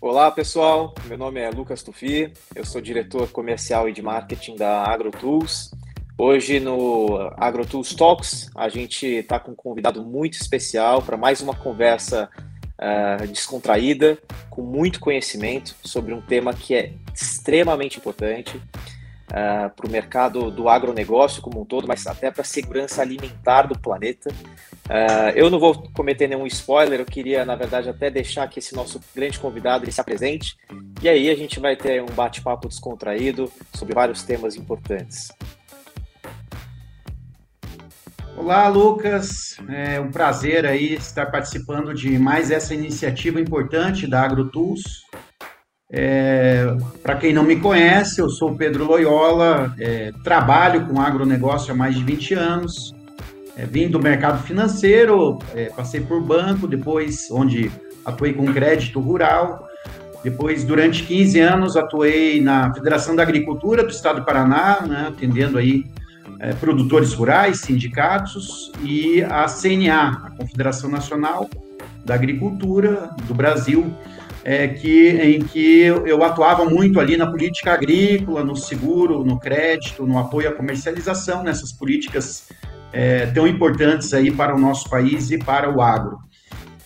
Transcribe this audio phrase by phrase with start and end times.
[0.00, 4.84] Olá pessoal, meu nome é Lucas Tufi, eu sou diretor comercial e de marketing da
[4.84, 5.70] AgroTools.
[6.16, 11.54] Hoje no AgroTools Talks a gente está com um convidado muito especial para mais uma
[11.54, 12.30] conversa
[12.80, 14.18] uh, descontraída,
[14.48, 18.58] com muito conhecimento sobre um tema que é extremamente importante
[19.30, 23.62] uh, para o mercado do agronegócio como um todo, mas até para a segurança alimentar
[23.62, 24.30] do planeta.
[24.86, 28.74] Uh, eu não vou cometer nenhum spoiler, eu queria, na verdade, até deixar que esse
[28.74, 30.56] nosso grande convidado ele se apresente,
[31.02, 35.28] e aí a gente vai ter um bate-papo descontraído sobre vários temas importantes.
[38.36, 39.56] Olá, Lucas.
[39.66, 44.82] É um prazer aí estar participando de mais essa iniciativa importante da AgroTools.
[45.90, 51.76] É, Para quem não me conhece, eu sou Pedro Loyola, é, trabalho com agronegócio há
[51.76, 52.94] mais de 20 anos,
[53.56, 57.70] é, vim do mercado financeiro, é, passei por banco, depois onde
[58.04, 59.66] atuei com crédito rural,
[60.24, 65.56] depois durante 15 anos atuei na Federação da Agricultura do Estado do Paraná, né, atendendo
[65.56, 65.84] aí
[66.40, 71.48] é, produtores rurais, sindicatos e a CNA, a Confederação Nacional
[72.04, 73.94] da Agricultura do Brasil,
[74.46, 80.06] é, que, em que eu atuava muito ali na política agrícola, no seguro, no crédito,
[80.06, 82.46] no apoio à comercialização, nessas políticas
[82.92, 86.18] é, tão importantes aí para o nosso país e para o agro.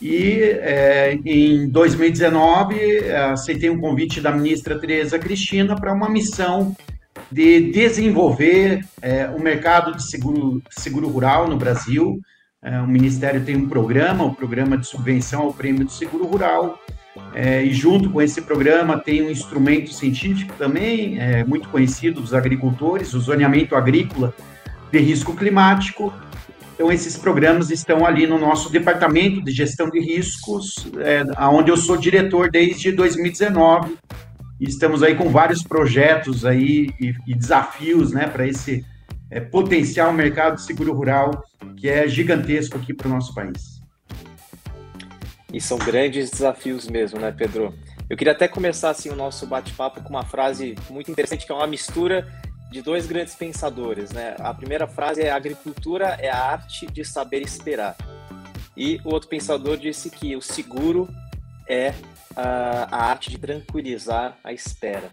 [0.00, 6.74] E é, em 2019 aceitei um convite da ministra Tereza Cristina para uma missão
[7.30, 12.18] de desenvolver é, o mercado de seguro, seguro rural no Brasil.
[12.62, 16.78] É, o Ministério tem um programa, o programa de subvenção ao prêmio do seguro rural,
[17.32, 22.34] é, e junto com esse programa tem um instrumento científico também, é, muito conhecido dos
[22.34, 24.34] agricultores, o zoneamento agrícola
[24.90, 26.12] de risco climático.
[26.74, 31.76] Então, esses programas estão ali no nosso departamento de gestão de riscos, é, onde eu
[31.76, 33.96] sou diretor desde 2019.
[34.58, 38.84] E estamos aí com vários projetos aí e, e desafios né, para esse
[39.30, 41.44] é, potencial mercado de seguro rural,
[41.76, 43.79] que é gigantesco aqui para o nosso país.
[45.52, 47.74] E são grandes desafios mesmo, né, Pedro?
[48.08, 51.54] Eu queria até começar assim o nosso bate-papo com uma frase muito interessante que é
[51.54, 52.26] uma mistura
[52.70, 54.36] de dois grandes pensadores, né?
[54.38, 57.96] A primeira frase é: a agricultura é a arte de saber esperar.
[58.76, 61.08] E o outro pensador disse que o seguro
[61.68, 61.92] é
[62.36, 65.10] a, a arte de tranquilizar a espera.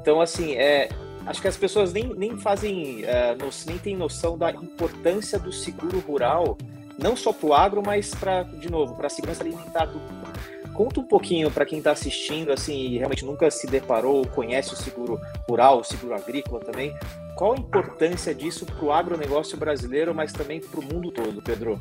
[0.00, 0.88] Então, assim, é,
[1.26, 3.36] acho que as pessoas nem, nem fazem, é,
[3.66, 6.56] nem têm noção da importância do seguro rural
[6.98, 10.00] não só para o agro, mas para, de novo, para a segurança alimentar do
[10.72, 14.76] Conta um pouquinho para quem está assistindo, assim, e realmente nunca se deparou, conhece o
[14.76, 16.94] seguro rural, o seguro agrícola também.
[17.36, 21.78] Qual a importância disso para o agronegócio brasileiro, mas também para o mundo todo, Pedro?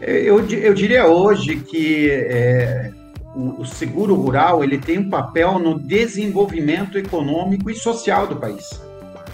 [0.00, 2.92] Eu, eu diria hoje que é,
[3.34, 8.80] o, o, seguro rural ele tem um papel no desenvolvimento econômico e social do país.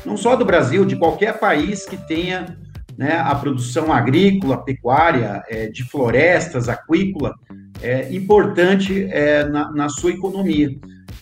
[0.04, 2.58] Não só do Brasil, de qualquer país que tenha
[2.98, 7.32] né, a produção agrícola, pecuária, é, de florestas, aquícola,
[7.80, 10.68] é importante é, na, na, sua economia.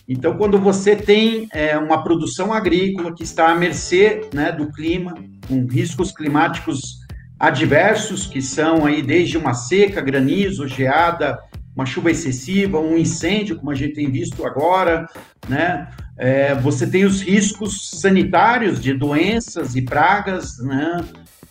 [0.09, 5.13] Então, quando você tem é, uma produção agrícola que está à mercê né, do clima,
[5.47, 6.97] com riscos climáticos
[7.39, 11.37] adversos, que são aí desde uma seca, granizo, geada,
[11.75, 15.07] uma chuva excessiva, um incêndio, como a gente tem visto agora,
[15.47, 15.87] né?
[16.17, 20.99] É, você tem os riscos sanitários de doenças e pragas, né?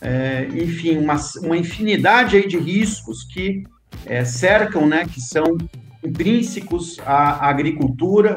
[0.01, 3.63] É, enfim, uma, uma infinidade aí de riscos que
[4.05, 5.57] é, cercam, né, que são
[6.03, 8.35] intrínsecos à, agricultura.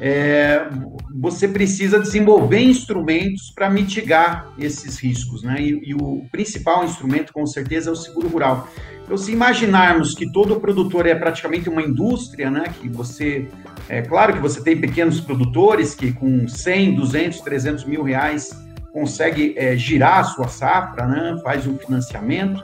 [0.00, 0.66] É,
[1.14, 5.56] você precisa desenvolver instrumentos para mitigar esses riscos, né?
[5.60, 8.68] E, e, o principal instrumento, com certeza, é o seguro rural.
[9.04, 12.64] Então, se imaginarmos que todo produtor é praticamente uma indústria, né?
[12.80, 13.46] Que você,
[13.88, 18.50] é claro que você tem pequenos produtores que com 100, 200, 300 mil reais
[18.92, 22.62] consegue é, girar a sua safra, né, faz um financiamento,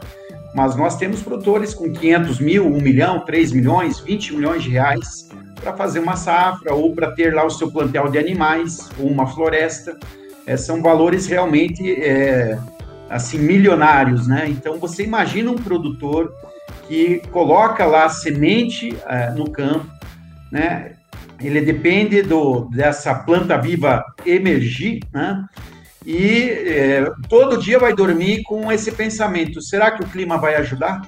[0.55, 5.29] mas nós temos produtores com 500 mil, 1 milhão, 3 milhões, 20 milhões de reais
[5.61, 9.26] para fazer uma safra ou para ter lá o seu plantel de animais ou uma
[9.26, 9.99] floresta.
[10.47, 12.58] É, são valores realmente é,
[13.11, 14.47] assim milionários, né?
[14.49, 16.32] Então você imagina um produtor
[16.87, 19.87] que coloca lá semente é, no campo,
[20.50, 20.93] né?
[21.41, 25.44] Ele depende do, dessa planta viva emergir, né?
[26.08, 31.02] E é, todo dia vai dormir com esse pensamento: será que o clima vai ajudar?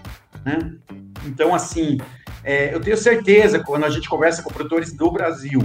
[0.44, 0.74] Né?
[1.24, 1.96] Então, assim,
[2.44, 5.62] é, eu tenho certeza, quando a gente conversa com produtores do Brasil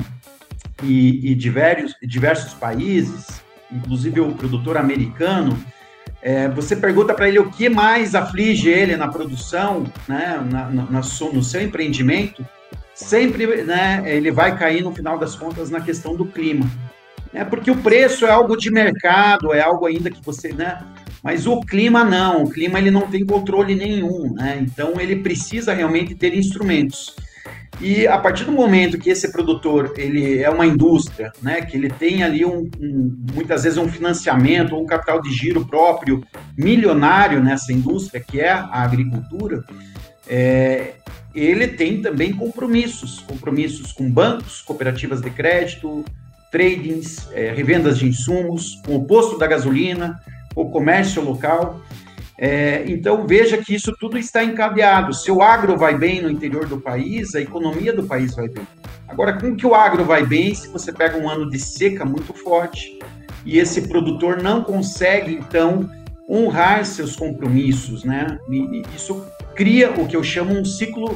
[0.81, 5.57] e, e diversos, diversos países, inclusive o produtor americano,
[6.21, 11.01] É, você pergunta para ele o que mais aflige ele na produção, né, na, na,
[11.33, 12.43] no seu empreendimento,
[12.95, 16.65] sempre né, ele vai cair no final das contas na questão do clima.
[17.35, 20.81] É porque o preço é algo de mercado, é algo ainda que você, né?
[21.21, 24.57] Mas o clima não, o clima ele não tem controle nenhum, né?
[24.61, 27.13] Então ele precisa realmente ter instrumentos.
[27.81, 31.89] E a partir do momento que esse produtor ele é uma indústria, né, que ele
[31.89, 36.23] tem ali um, um, muitas vezes um financiamento ou um capital de giro próprio
[36.57, 39.61] milionário nessa indústria que é a agricultura,
[40.25, 40.93] é,
[41.33, 46.05] ele tem também compromissos, compromissos com bancos, cooperativas de crédito,
[46.51, 50.19] tradings, é, revendas de insumos, o posto da gasolina,
[50.55, 51.81] o comércio local.
[52.37, 55.13] É, então, veja que isso tudo está encadeado.
[55.13, 58.67] Se o agro vai bem no interior do país, a economia do país vai bem.
[59.07, 62.33] Agora, como que o agro vai bem se você pega um ano de seca muito
[62.33, 62.99] forte
[63.45, 65.89] e esse produtor não consegue, então,
[66.27, 68.37] honrar seus compromissos, né?
[68.49, 69.25] E isso
[69.55, 71.15] cria o que eu chamo um ciclo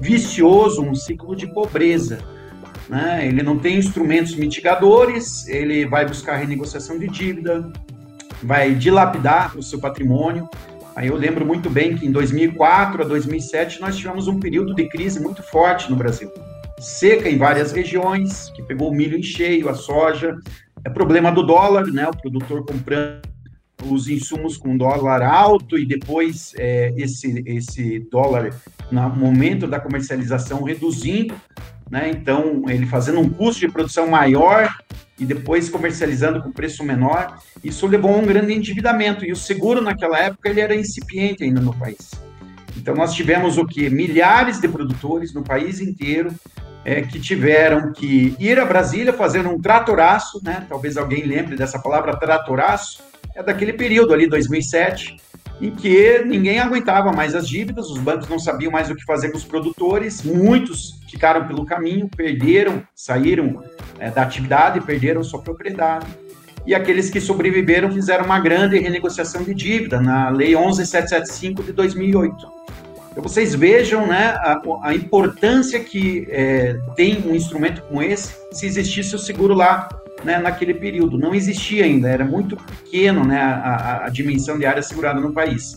[0.00, 2.18] vicioso, um ciclo de pobreza.
[2.90, 3.28] Né?
[3.28, 7.72] Ele não tem instrumentos mitigadores, ele vai buscar renegociação de dívida,
[8.42, 10.48] vai dilapidar o seu patrimônio.
[10.96, 14.88] Aí eu lembro muito bem que em 2004 a 2007 nós tivemos um período de
[14.88, 16.32] crise muito forte no Brasil.
[16.80, 20.36] Seca em várias regiões, que pegou o milho em cheio, a soja.
[20.84, 22.08] É problema do dólar, né?
[22.08, 23.22] O produtor comprando
[23.84, 28.50] os insumos com dólar alto e depois é, esse, esse dólar,
[28.90, 31.36] no momento da comercialização, reduzindo.
[31.90, 32.10] Né?
[32.10, 34.72] Então, ele fazendo um custo de produção maior
[35.18, 39.24] e depois comercializando com preço menor, isso levou a um grande endividamento.
[39.24, 42.12] E o seguro naquela época ele era incipiente ainda no país.
[42.76, 46.32] Então nós tivemos o que milhares de produtores no país inteiro
[46.84, 50.64] é, que tiveram que ir a Brasília fazer um tratoraço, né?
[50.68, 53.02] Talvez alguém lembre dessa palavra tratoraço.
[53.34, 55.16] É daquele período ali, 2007,
[55.60, 59.30] em que ninguém aguentava mais as dívidas, os bancos não sabiam mais o que fazer
[59.30, 63.62] com os produtores, muitos ficaram pelo caminho, perderam, saíram
[63.98, 66.06] é, da atividade, perderam sua propriedade.
[66.66, 72.60] E aqueles que sobreviveram fizeram uma grande renegociação de dívida na Lei 11775 de 2008.
[73.10, 78.66] Então vocês vejam né, a, a importância que é, tem um instrumento como esse, se
[78.66, 79.88] existisse o seguro lá
[80.24, 81.18] né, naquele período.
[81.18, 85.74] Não existia ainda, era muito pequeno né, a, a dimensão de área segurada no país.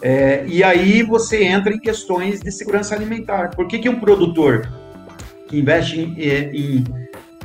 [0.00, 3.50] É, e aí você entra em questões de segurança alimentar.
[3.50, 4.68] Por que, que um produtor
[5.48, 6.84] que investe em, é, em,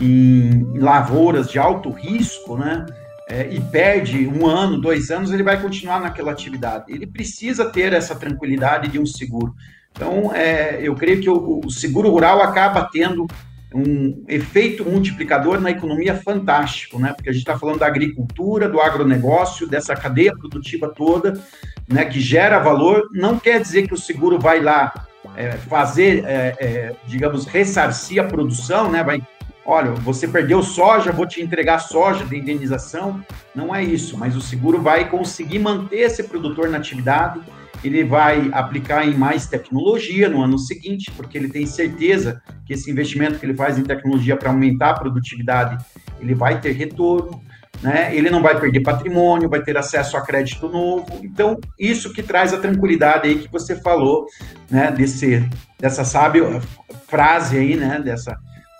[0.02, 2.86] em lavouras de alto risco, né,
[3.30, 6.86] é, e perde um ano, dois anos, ele vai continuar naquela atividade.
[6.88, 9.54] Ele precisa ter essa tranquilidade de um seguro.
[9.92, 13.28] Então, é, eu creio que o, o seguro rural acaba tendo
[13.74, 17.14] um efeito multiplicador na economia fantástico, né?
[17.14, 21.42] Porque a gente está falando da agricultura, do agronegócio, dessa cadeia produtiva toda,
[21.88, 22.06] né?
[22.06, 23.10] Que gera valor.
[23.12, 28.26] Não quer dizer que o seguro vai lá é, fazer, é, é, digamos, ressarcir a
[28.26, 29.04] produção, né?
[29.04, 29.22] Vai,
[29.66, 33.22] olha, você perdeu soja, vou te entregar soja de indenização.
[33.54, 37.42] Não é isso, mas o seguro vai conseguir manter esse produtor na atividade
[37.84, 42.90] ele vai aplicar em mais tecnologia no ano seguinte, porque ele tem certeza que esse
[42.90, 45.84] investimento que ele faz em tecnologia para aumentar a produtividade,
[46.20, 47.42] ele vai ter retorno,
[47.82, 48.16] né?
[48.16, 51.20] Ele não vai perder patrimônio, vai ter acesso a crédito novo.
[51.24, 54.26] Então, isso que traz a tranquilidade aí que você falou,
[54.70, 55.48] né, desse
[55.80, 56.60] dessa sábia
[57.08, 58.36] frase aí, né, dessa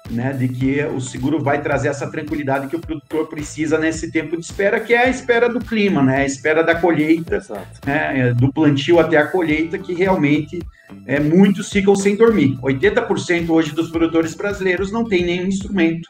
[0.10, 4.38] né, de que o seguro vai trazer essa tranquilidade que o produtor precisa nesse tempo
[4.38, 7.42] de espera, que é a espera do clima, né, a espera da colheita,
[7.86, 10.60] né, é, do plantio até a colheita, que realmente
[11.06, 12.58] é, muitos ficam sem dormir.
[12.62, 16.10] 80% hoje dos produtores brasileiros não tem nenhum instrumento,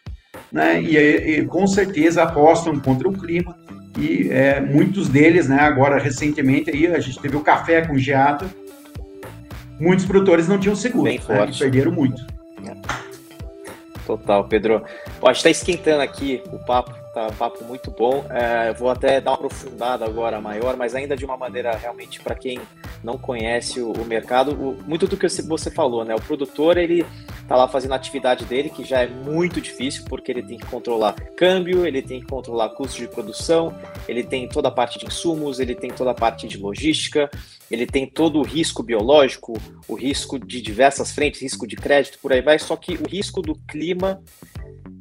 [0.52, 3.58] né, e, e com certeza apostam contra o clima,
[3.98, 8.46] e é, muitos deles, né, agora recentemente aí a gente teve o café com geada,
[9.80, 12.22] muitos produtores não tinham seguro, né, e perderam muito.
[12.66, 13.07] É.
[14.08, 14.86] Total, Pedro.
[15.22, 18.24] A gente está esquentando aqui o papo, tá papo muito bom.
[18.30, 22.36] É, vou até dar uma aprofundada agora maior, mas ainda de uma maneira realmente para
[22.36, 22.60] quem
[23.04, 26.14] não conhece o, o mercado, o, muito do que você falou, né?
[26.14, 27.04] O produtor ele
[27.48, 30.66] tá lá fazendo a atividade dele, que já é muito difícil, porque ele tem que
[30.66, 33.74] controlar câmbio, ele tem que controlar custo de produção,
[34.08, 37.30] ele tem toda a parte de insumos, ele tem toda a parte de logística,
[37.72, 39.58] ele tem todo o risco biológico,
[39.88, 43.42] o risco de diversas frentes, risco de crédito, por aí vai, só que o risco
[43.42, 44.22] do clima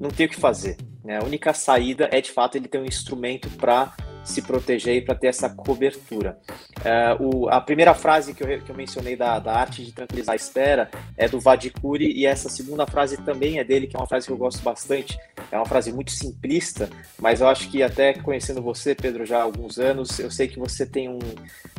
[0.00, 0.76] não tem o que fazer.
[1.06, 1.18] Né?
[1.18, 3.94] A única saída é, de fato, ele ter um instrumento para
[4.26, 6.38] se proteger e para ter essa cobertura.
[6.78, 10.32] Uh, o, a primeira frase que eu, que eu mencionei da, da, arte de tranquilizar
[10.32, 14.06] a espera é do Vadikuri, e essa segunda frase também é dele, que é uma
[14.06, 15.18] frase que eu gosto bastante,
[15.50, 19.42] é uma frase muito simplista, mas eu acho que até conhecendo você, Pedro, já há
[19.42, 21.20] alguns anos, eu sei que você tem um,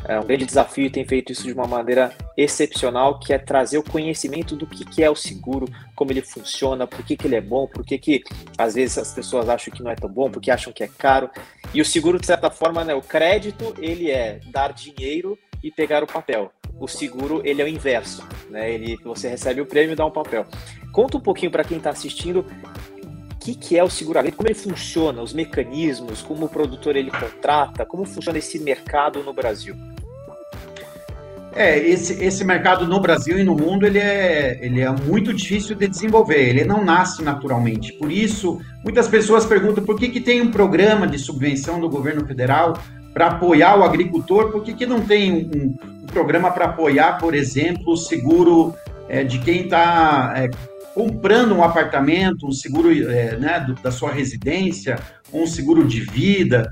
[0.06, 3.77] é, um grande desafio e tem feito isso de uma maneira excepcional, que é trazer
[3.77, 7.36] o conhecimento do que, que é o seguro, como ele funciona, por que, que ele
[7.36, 8.24] é bom, por que, que
[8.58, 11.30] às vezes as pessoas acham que não é tão bom, porque acham que é caro.
[11.74, 16.08] E o seguro, certa forma, né, o crédito, ele é dar dinheiro e pegar o
[16.08, 16.51] papel.
[16.79, 18.72] O seguro, ele é o inverso, né?
[18.72, 20.46] Ele, você recebe o prêmio e dá um papel.
[20.91, 22.46] Conta um pouquinho para quem está assistindo
[23.32, 27.10] o que, que é o seguramento, como ele funciona, os mecanismos, como o produtor ele
[27.10, 29.75] contrata, como funciona esse mercado no Brasil.
[31.57, 35.75] É, esse, esse mercado no Brasil e no mundo, ele é, ele é muito difícil
[35.75, 37.93] de desenvolver, ele não nasce naturalmente.
[37.93, 42.27] Por isso, muitas pessoas perguntam por que, que tem um programa de subvenção do governo
[42.27, 42.77] federal
[43.11, 47.33] para apoiar o agricultor, por que, que não tem um, um programa para apoiar, por
[47.33, 48.75] exemplo, o seguro
[49.09, 50.49] é, de quem está é,
[50.93, 54.99] comprando um apartamento, um seguro é, né, do, da sua residência,
[55.33, 56.71] um seguro de vida.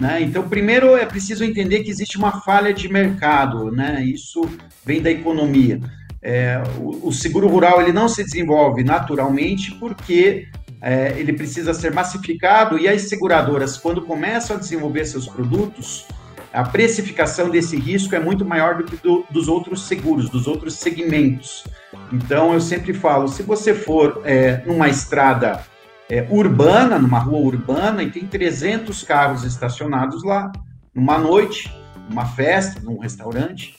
[0.00, 0.22] Né?
[0.22, 4.02] Então, primeiro é preciso entender que existe uma falha de mercado, né?
[4.04, 4.42] isso
[4.84, 5.80] vem da economia.
[6.20, 10.48] É, o, o, seguro rural ele não se desenvolve naturalmente porque
[10.82, 16.06] é, ele precisa ser massificado e as seguradoras, quando começam a desenvolver seus produtos,
[16.52, 20.74] a precificação desse risco é muito maior do que do, dos outros seguros, dos outros
[20.74, 21.64] segmentos.
[22.12, 25.64] Então, eu sempre falo, se você for é, numa estrada
[26.08, 30.50] é, urbana, numa rua urbana, e tem 300 carros estacionados lá,
[30.94, 31.72] numa noite,
[32.08, 33.76] numa festa, num restaurante,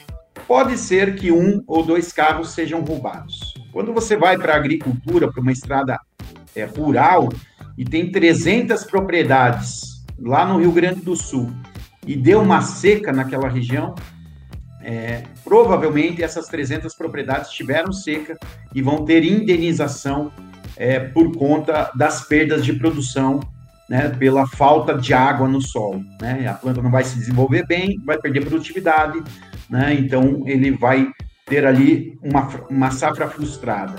[0.48, 3.54] pode ser que um ou dois carros sejam roubados.
[3.72, 6.00] Quando você vai para a agricultura, para uma estrada
[6.56, 7.30] é, rural,
[7.78, 11.52] e tem 300 propriedades lá no Rio Grande do Sul,
[12.06, 13.96] e deu uma seca naquela região,
[14.82, 18.38] é, provavelmente essas 300 propriedades tiveram seca
[18.74, 20.32] e vão ter indenização
[20.78, 23.40] é, por conta das perdas de produção,
[23.90, 26.04] né, pela falta de água no solo.
[26.22, 26.48] Né?
[26.48, 29.22] A planta não vai se desenvolver bem, vai perder produtividade,
[29.70, 29.94] né?
[29.94, 31.10] então ele vai
[31.46, 33.96] ter ali uma, uma safra frustrada.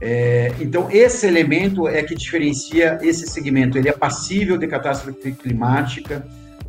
[0.00, 3.76] É, então, esse elemento é que diferencia esse segmento.
[3.76, 6.24] Ele é passível de catástrofe climática.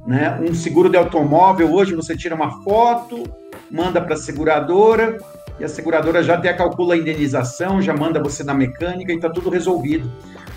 [0.06, 0.40] Né?
[0.42, 3.24] Um seguro de automóvel, hoje você tira uma foto,
[3.70, 5.18] manda para a seguradora,
[5.60, 9.30] e a seguradora já até calcula a indenização, já manda você na mecânica e está
[9.30, 10.10] tudo resolvido.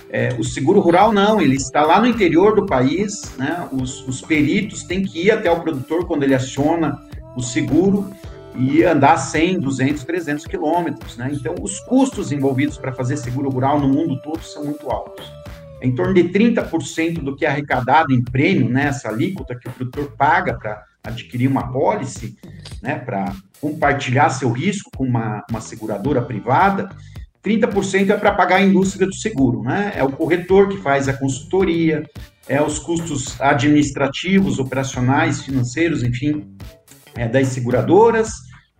[0.08, 3.66] É, o seguro rural não, ele está lá no interior do país, né?
[3.72, 7.00] os, os peritos têm que ir até o produtor quando ele aciona
[7.34, 8.10] o seguro
[8.54, 11.16] e andar 100, 200, 300 quilômetros.
[11.16, 11.30] Né?
[11.32, 15.24] Então, os custos envolvidos para fazer seguro rural no mundo todo são muito altos.
[15.80, 19.68] É em torno de 30% do que é arrecadado em prêmio, né, essa alíquota que
[19.68, 22.38] o produtor paga para adquirir uma pólice,
[22.80, 26.90] né, para compartilhar seu risco com uma, uma seguradora privada,
[27.44, 29.92] 30% é para pagar a indústria do seguro, né?
[29.94, 32.02] É o corretor que faz a consultoria,
[32.48, 36.56] é os custos administrativos, operacionais, financeiros, enfim,
[37.14, 38.32] é, das seguradoras,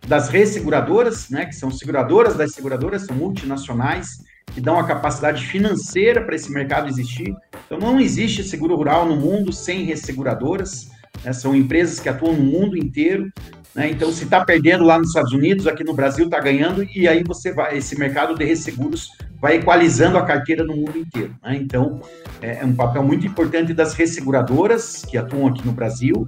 [0.05, 4.17] das resseguradoras, né, que são seguradoras das seguradoras, são multinacionais,
[4.53, 7.33] que dão a capacidade financeira para esse mercado existir.
[7.65, 10.89] Então, não existe seguro rural no mundo sem resseguradoras,
[11.23, 13.31] né, são empresas que atuam no mundo inteiro,
[13.75, 13.89] né?
[13.89, 17.23] Então, se está perdendo lá nos Estados Unidos, aqui no Brasil está ganhando, e aí
[17.23, 19.11] você vai, esse mercado de resseguros
[19.41, 21.35] vai equalizando a carteira no mundo inteiro.
[21.43, 21.55] Né?
[21.55, 22.01] Então,
[22.41, 26.27] é, é, um papel muito importante das resseguradoras que atuam aqui no Brasil.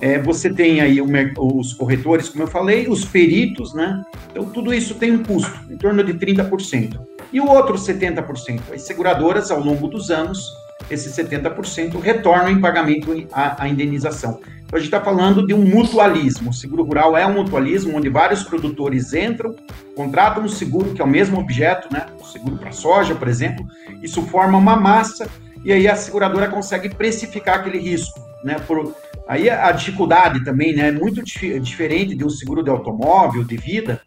[0.00, 4.02] É, você tem aí o, os corretores, como eu falei, os peritos, né?
[4.30, 6.98] Então, tudo isso tem um custo, em torno de 30%.
[7.32, 10.44] E o outro 70%, as seguradoras, ao longo dos anos,
[10.90, 14.40] esses 70% retornam em pagamento a, a indenização.
[14.72, 16.48] A gente está falando de um mutualismo.
[16.48, 19.54] O seguro rural é um mutualismo onde vários produtores entram,
[19.94, 22.06] contratam um seguro que é o mesmo objeto, né?
[22.18, 23.66] O seguro para soja, por exemplo.
[24.02, 25.28] Isso forma uma massa
[25.62, 28.56] e aí a seguradora consegue precificar aquele risco, né?
[28.60, 28.96] Por,
[29.28, 30.88] aí a dificuldade também, né?
[30.88, 34.00] É muito dif diferente de um seguro de automóvel, de vida,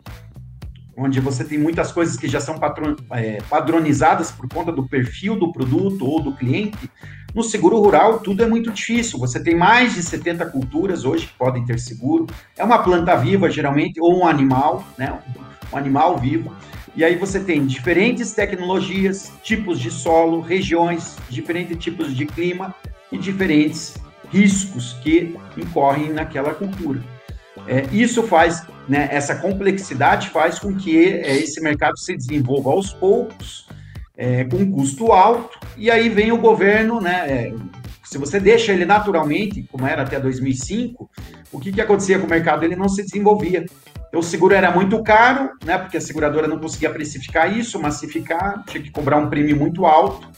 [0.97, 2.59] onde você tem muitas coisas que já são
[3.11, 6.89] é, padronizadas por conta do perfil do produto ou do cliente.
[7.35, 9.19] No seguro rural, tudo é muito difícil.
[9.19, 12.27] Você tem mais de 70 culturas hoje que podem ter seguro.
[12.57, 15.19] É uma planta viva, geralmente, ou um animal, né?
[15.73, 16.55] Um animal vivo.
[16.95, 22.73] E aí você tem diferentes tecnologias, tipos de solo, regiões, diferentes tipos de clima
[23.11, 23.95] e diferentes
[24.31, 27.03] riscos que incorrem naquela cultura.
[27.67, 32.93] É, isso faz, né, essa complexidade faz com que é, esse mercado se desenvolva aos
[32.93, 33.67] poucos,
[34.17, 37.53] é, com custo alto, e aí vem o governo, né, é,
[38.03, 41.09] se você deixa ele naturalmente, como era até 2005,
[41.51, 42.63] o que, que acontecia com o mercado?
[42.63, 43.65] Ele não se desenvolvia.
[44.07, 48.63] Então, o seguro era muito caro, né, porque a seguradora não conseguia precificar isso, massificar,
[48.67, 50.29] tinha que cobrar um prêmio muito alto,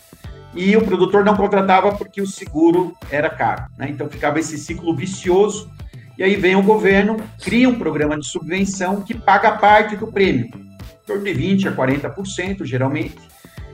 [0.58, 3.66] e o produtor não contratava porque o seguro era caro.
[3.78, 3.90] Né?
[3.92, 5.70] Então ficava esse ciclo vicioso.
[6.18, 10.48] E aí vem o governo, cria um programa de subvenção que paga parte do prêmio,
[10.48, 13.16] em torno de 20% a 40%, geralmente.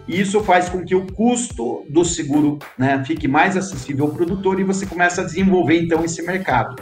[0.08, 4.60] E isso faz com que o custo do seguro né, fique mais acessível ao produtor
[4.60, 6.76] e você começa a desenvolver, então, esse mercado.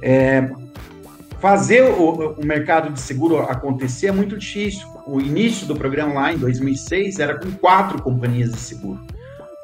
[0.00, 0.48] É,
[1.40, 4.86] fazer o, o, mercado de seguro acontecer é muito difícil.
[5.06, 9.00] O início do programa lá em 2006 era com quatro companhias de seguro.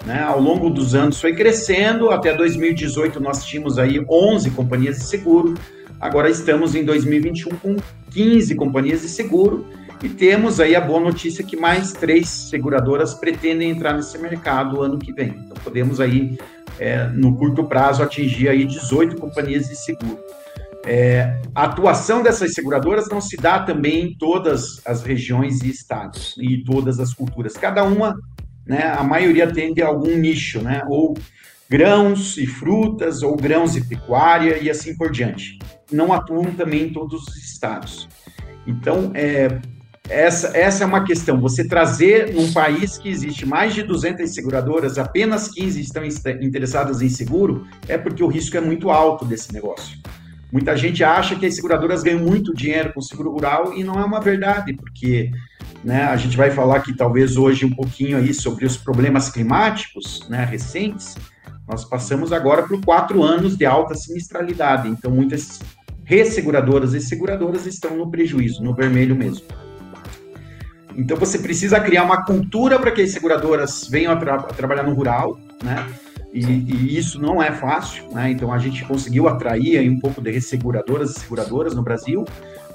[0.05, 0.21] Né?
[0.23, 5.55] Ao longo dos anos foi crescendo, até 2018 nós tínhamos aí 11 companhias de seguro,
[6.00, 7.76] agora estamos em 2021 com
[8.11, 9.64] 15 companhias de seguro
[10.02, 14.99] e temos aí a boa notícia que mais três seguradoras pretendem entrar nesse mercado ano
[14.99, 15.28] que vem.
[15.45, 16.38] Então podemos aí,
[16.78, 20.19] é, no curto prazo, atingir aí 18 companhias de seguro.
[20.87, 26.35] É, a atuação dessas seguradoras não se dá também em todas as regiões e estados
[26.38, 27.55] e todas as culturas.
[27.55, 28.14] Cada uma
[28.69, 31.17] né, a maioria atende a algum nicho, né, ou
[31.69, 35.59] grãos e frutas, ou grãos e pecuária, e assim por diante.
[35.90, 38.09] Não atuam também em todos os estados.
[38.67, 39.59] Então, é,
[40.09, 41.41] essa, essa é uma questão.
[41.41, 47.09] Você trazer num país que existe mais de 200 seguradoras, apenas 15 estão interessadas em
[47.09, 49.99] seguro, é porque o risco é muito alto desse negócio.
[50.50, 54.00] Muita gente acha que as seguradoras ganham muito dinheiro com o seguro rural e não
[54.00, 55.31] é uma verdade, porque
[55.85, 60.27] né, a gente vai falar aqui talvez hoje um pouquinho aí sobre os problemas climáticos
[60.31, 61.17] né, recentes.
[61.69, 65.61] Nós passamos agora por quatro anos de alta sinistralidade, então muitas
[66.03, 69.47] resseguradoras e seguradoras estão no prejuízo, no vermelho mesmo.
[70.99, 74.83] Então você precisa criar uma cultura para que as seguradoras venham a, tra a trabalhar
[74.83, 75.87] no rural, né?
[76.35, 78.33] E, e, isso não é fácil, né?
[78.33, 82.25] Então a gente conseguiu atrair aí um pouco de resseguradoras e seguradoras no Brasil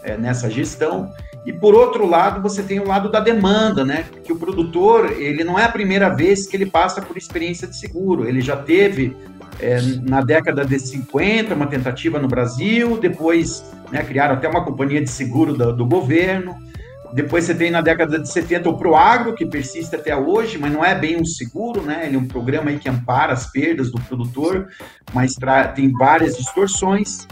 [0.02, 1.12] é, nessa gestão.
[1.46, 4.06] E por outro lado, você tem o lado da demanda, né?
[4.24, 7.76] Que o produtor, ele não é a primeira vez que ele passa por experiência de
[7.76, 8.26] seguro.
[8.26, 9.18] Ele já teve
[9.60, 15.02] é, na década de 50 uma tentativa no Brasil, depois né, criaram até uma companhia
[15.02, 16.56] de seguro do, do governo.
[17.14, 20.84] Depois você tem na década de 70 o Proagro, que persiste até hoje, mas não
[20.84, 22.08] é bem um seguro, né?
[22.08, 24.68] Ele é um programa aí que ampara as perdas do produtor,
[25.14, 25.36] mas
[25.76, 27.28] tem várias distorções.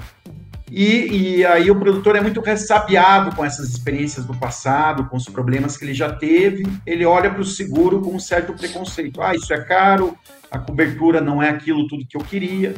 [0.69, 5.25] E, e, aí o produtor é muito ressabiado com essas experiências do passado, com os
[5.25, 6.63] problemas que ele já teve.
[6.85, 9.21] Ele olha para o seguro com um certo preconceito.
[9.21, 10.15] Ah, isso é caro,
[10.49, 12.75] a cobertura não é aquilo tudo que eu queria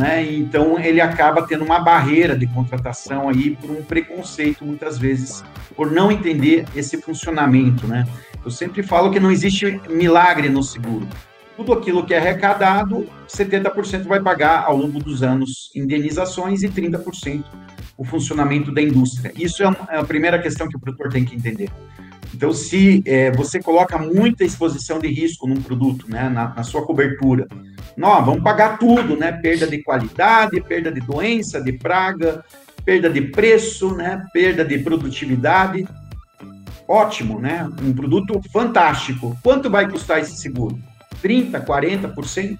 [0.00, 0.24] né?
[0.32, 5.44] Então ele acaba tendo uma barreira de contratação aí por um preconceito muitas vezes
[5.76, 8.06] por não entender esse funcionamento, né?
[8.42, 11.06] Eu sempre falo que não existe milagre no seguro.
[11.54, 17.44] Tudo aquilo que é arrecadado, 70% vai pagar ao longo dos anos indenizações e 30%
[18.00, 19.30] o funcionamento da indústria.
[19.36, 21.70] Isso é, é a primeira questão que o produtor tem que entender.
[22.34, 26.86] Então, se é, você coloca muita exposição de risco num produto, né, na, na sua
[26.86, 27.46] cobertura,
[27.94, 29.32] nós vamos pagar tudo, né?
[29.32, 32.42] Perda de qualidade, perda de doença, de praga,
[32.86, 34.24] perda de preço, né?
[34.32, 35.86] Perda de produtividade.
[36.88, 37.68] Ótimo, né?
[37.82, 39.36] Um produto fantástico.
[39.42, 40.78] Quanto vai custar esse seguro?
[41.20, 42.58] 30, 40%?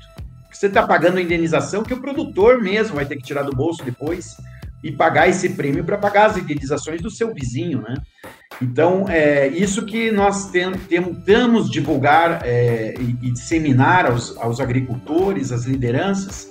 [0.53, 3.83] Você está pagando a indenização que o produtor mesmo vai ter que tirar do bolso
[3.83, 4.37] depois
[4.83, 7.95] e pagar esse prêmio para pagar as indenizações do seu vizinho, né?
[8.61, 15.64] Então, é isso que nós tentamos divulgar é, e, e, disseminar aos, aos, agricultores, às
[15.64, 16.51] lideranças,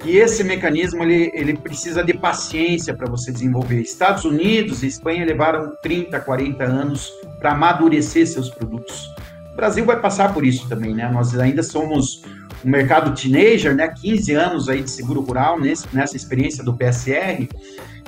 [0.00, 3.80] que esse mecanismo ele, ele precisa de paciência para você desenvolver.
[3.80, 9.06] Estados Unidos e Espanha levaram 30, 40 anos para amadurecer seus produtos.
[9.52, 11.10] O Brasil vai passar por isso também, né?
[11.10, 12.22] Nós ainda somos
[12.64, 13.88] um mercado teenager, né?
[13.88, 17.48] 15 anos aí de seguro rural nesse, nessa experiência do PSR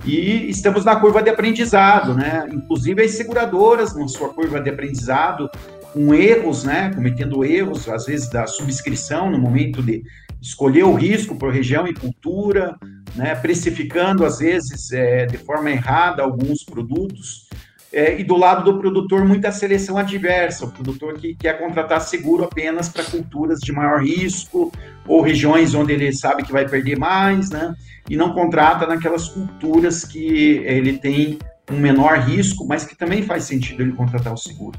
[0.04, 2.48] e estamos na curva de aprendizado, né?
[2.50, 5.50] Inclusive as seguradoras na sua curva de aprendizado
[5.92, 6.90] com erros, né?
[6.94, 10.02] Cometendo erros às vezes da subscrição no momento de
[10.40, 12.76] escolher o risco por região e cultura,
[13.14, 13.34] né?
[13.34, 17.48] Precificando às vezes é, de forma errada alguns produtos.
[17.92, 22.44] É, e do lado do produtor, muita seleção adversa, o produtor que quer contratar seguro
[22.44, 24.72] apenas para culturas de maior risco
[25.07, 27.74] ou regiões onde ele sabe que vai perder mais, né?
[28.09, 31.38] E não contrata naquelas culturas que ele tem
[31.70, 34.79] um menor risco, mas que também faz sentido ele contratar o seguro.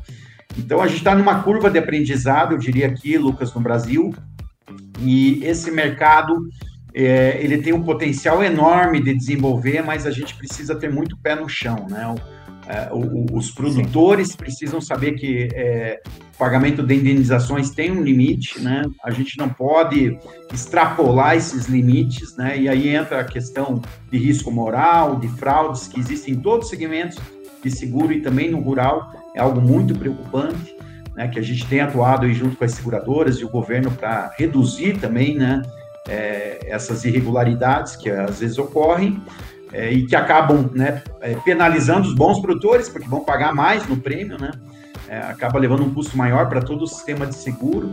[0.58, 4.14] Então, a gente está numa curva de aprendizado, eu diria aqui, Lucas, no Brasil,
[5.02, 6.50] e esse mercado
[6.94, 11.36] é, ele tem um potencial enorme de desenvolver, mas a gente precisa ter muito pé
[11.36, 12.06] no chão, né?
[12.92, 14.38] O, os produtores Sim.
[14.38, 16.02] precisam saber que é,
[16.34, 18.84] o pagamento de indenizações tem um limite, né?
[19.04, 20.18] A gente não pode
[20.54, 22.58] extrapolar esses limites, né?
[22.58, 23.82] E aí entra a questão
[24.12, 27.18] de risco moral, de fraudes que existem em todos os segmentos
[27.64, 30.76] de seguro e também no rural, é algo muito preocupante.
[31.14, 34.34] né, que a gente tem atuado aí junto com as seguradoras e o governo para
[34.38, 35.62] reduzir também, né,
[36.08, 39.22] é, essas irregularidades que às vezes ocorrem
[39.74, 43.98] é, e que acabam né, é, penalizando os bons produtores, porque vão pagar mais no
[43.98, 44.52] prêmio, né?
[45.08, 47.92] É, acaba levando um custo maior para todo o sistema de seguro.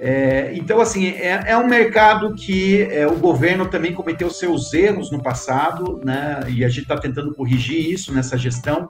[0.00, 5.10] É, então, assim, é, é, um mercado que é, o governo também cometeu seus erros
[5.10, 6.40] no passado, né?
[6.48, 8.88] E a gente está tentando corrigir isso nessa gestão,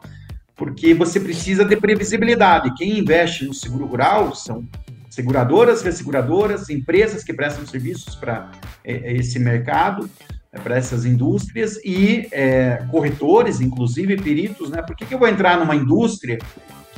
[0.54, 2.74] porque você precisa de previsibilidade.
[2.74, 4.66] Quem investe no seguro rural são
[5.08, 8.50] seguradoras, resseguradoras, empresas que prestam serviços para
[8.84, 14.82] é, esse mercado, é, para essas indústrias e é, corretores, inclusive peritos, né?
[14.82, 16.38] Por que, que eu vou entrar numa indústria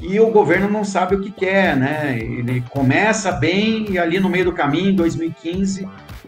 [0.02, 2.18] e o governo não sabe o que quer, né?
[2.18, 5.86] Ele começa bem e ali no meio do caminho, em 2015,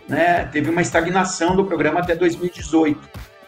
[0.08, 2.98] né, teve uma estagnação do programa até 2018.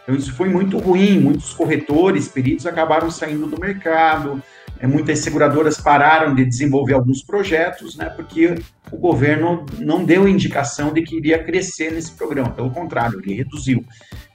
[0.03, 4.41] Então isso foi muito ruim, muitos corretores, peritos acabaram saindo do mercado,
[4.79, 8.55] é, muitas seguradoras pararam de desenvolver alguns projetos, né, porque
[8.91, 13.83] o governo não deu indicação de que iria crescer nesse programa, pelo contrário, ele reduziu.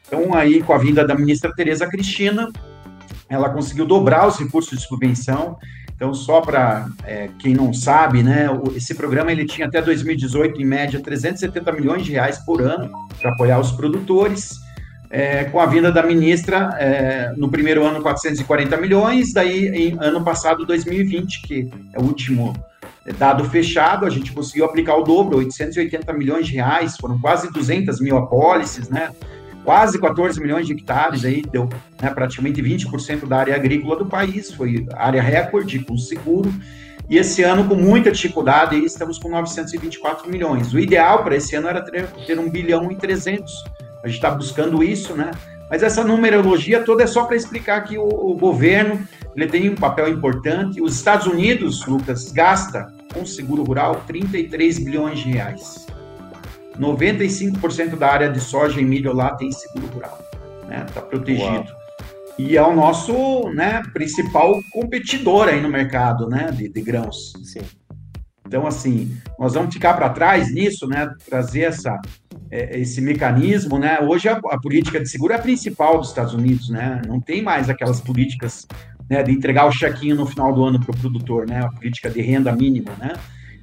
[0.06, 2.50] Então aí com a vinda da ministra Tereza Cristina,
[3.30, 5.56] ela conseguiu dobrar os recursos de subvenção.
[5.94, 10.64] Então, só para é, quem não sabe, né, esse programa ele tinha até 2018, em
[10.64, 14.58] média, 370 milhões de reais por ano para apoiar os produtores.
[15.12, 20.22] É, com a vinda da ministra, é, no primeiro ano, 440 milhões, daí, em ano
[20.24, 22.54] passado, 2020, que é o último
[23.12, 28.01] dado fechado, a gente conseguiu aplicar o dobro, 880 milhões de reais, foram quase 200
[28.01, 29.11] mil apólices, né?
[29.64, 31.68] quase 14 milhões de hectares, aí deu
[32.01, 36.53] né, praticamente 20% da área agrícola do país, foi área recorde com seguro.
[37.09, 40.73] E esse ano, com muita dificuldade, estamos com 924 milhões.
[40.73, 43.53] O ideal para esse ano era ter, ter 1 bilhão e 300.
[44.03, 45.33] A gente está buscando isso, né?
[45.68, 49.01] Mas essa numerologia toda é só para explicar que o, o, governo
[49.37, 50.81] ele tem um papel importante.
[50.81, 55.87] Os Estados Unidos, Lucas, gasta com seguro rural 33 bilhões de reais.
[56.79, 60.18] 95% da área de soja e milho lá tem seguro rural,
[60.66, 60.85] né?
[60.88, 61.46] Está protegido.
[61.46, 61.81] Uau.
[62.38, 67.35] E é o nosso né, principal competidor aí no mercado né, de, de grãos.
[67.44, 67.61] Sim.
[68.46, 71.09] Então, assim, nós vamos ficar para trás nisso, né?
[71.29, 72.01] Trazer essa,
[72.51, 74.01] é, esse mecanismo, né?
[74.01, 77.01] Hoje a, a, política de seguro é a principal dos Estados Unidos, né?
[77.07, 78.66] Não tem mais aquelas políticas
[79.11, 81.64] né, de entregar o chequinho no final do ano para o produtor, né?
[81.64, 83.14] A política de renda mínima, né?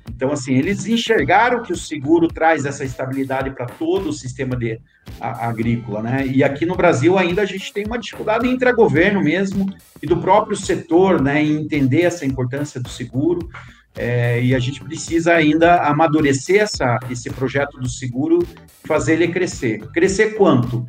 [0.10, 4.80] Então, assim, eles enxergaram que o seguro traz essa estabilidade para todo o sistema de,
[5.20, 6.28] a, agrícola, né?
[6.28, 10.06] E aqui no Brasil ainda a gente tem uma dificuldade entre a governo mesmo e
[10.06, 13.50] do próprio setor, né, em entender essa importância do seguro.
[13.96, 18.46] É, e a gente precisa ainda amadurecer essa, esse projeto do seguro,
[18.86, 19.80] fazer ele crescer.
[19.92, 20.86] Crescer quanto?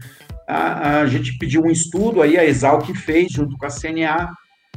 [0.47, 4.31] A, a gente pediu um estudo aí, a Exalc fez junto com a CNA,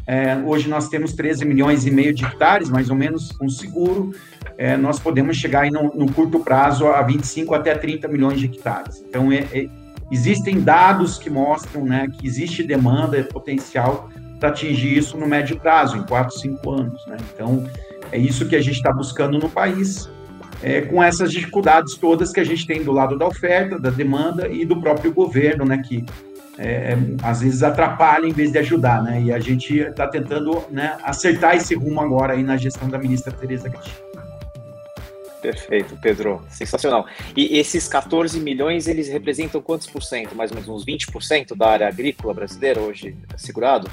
[0.08, 4.14] é, hoje nós temos 13 milhões e meio de hectares, mais ou menos, com seguro.
[4.58, 8.46] É, nós podemos chegar aí no, no, curto prazo a 25 até 30 milhões de
[8.46, 9.04] hectares.
[9.08, 9.70] Então, é, é,
[10.12, 14.10] existem dados que mostram né, que existe demanda potencial
[14.40, 17.06] para atingir isso no médio prazo, em 4, 5 anos.
[17.06, 17.18] Né?
[17.34, 17.68] Então,
[18.12, 20.10] é isso que a gente está buscando no país,
[20.64, 24.48] é, com essas dificuldades todas que a gente tem do lado da oferta, da demanda
[24.48, 26.04] e do próprio governo, né, que
[26.64, 29.20] é, às vezes atrapalha em vez de ajudar, né?
[29.20, 33.34] E a gente está tentando né, acertar esse rumo agora aí na gestão da ministra
[33.34, 34.12] Tereza Cristina.
[35.42, 36.44] Perfeito, Pedro.
[36.52, 37.08] Sensacional.
[37.36, 40.36] E esses 14 milhões, eles representam quantos por cento?
[40.36, 43.90] Mais ou menos uns 20% da área agrícola brasileira hoje segurado?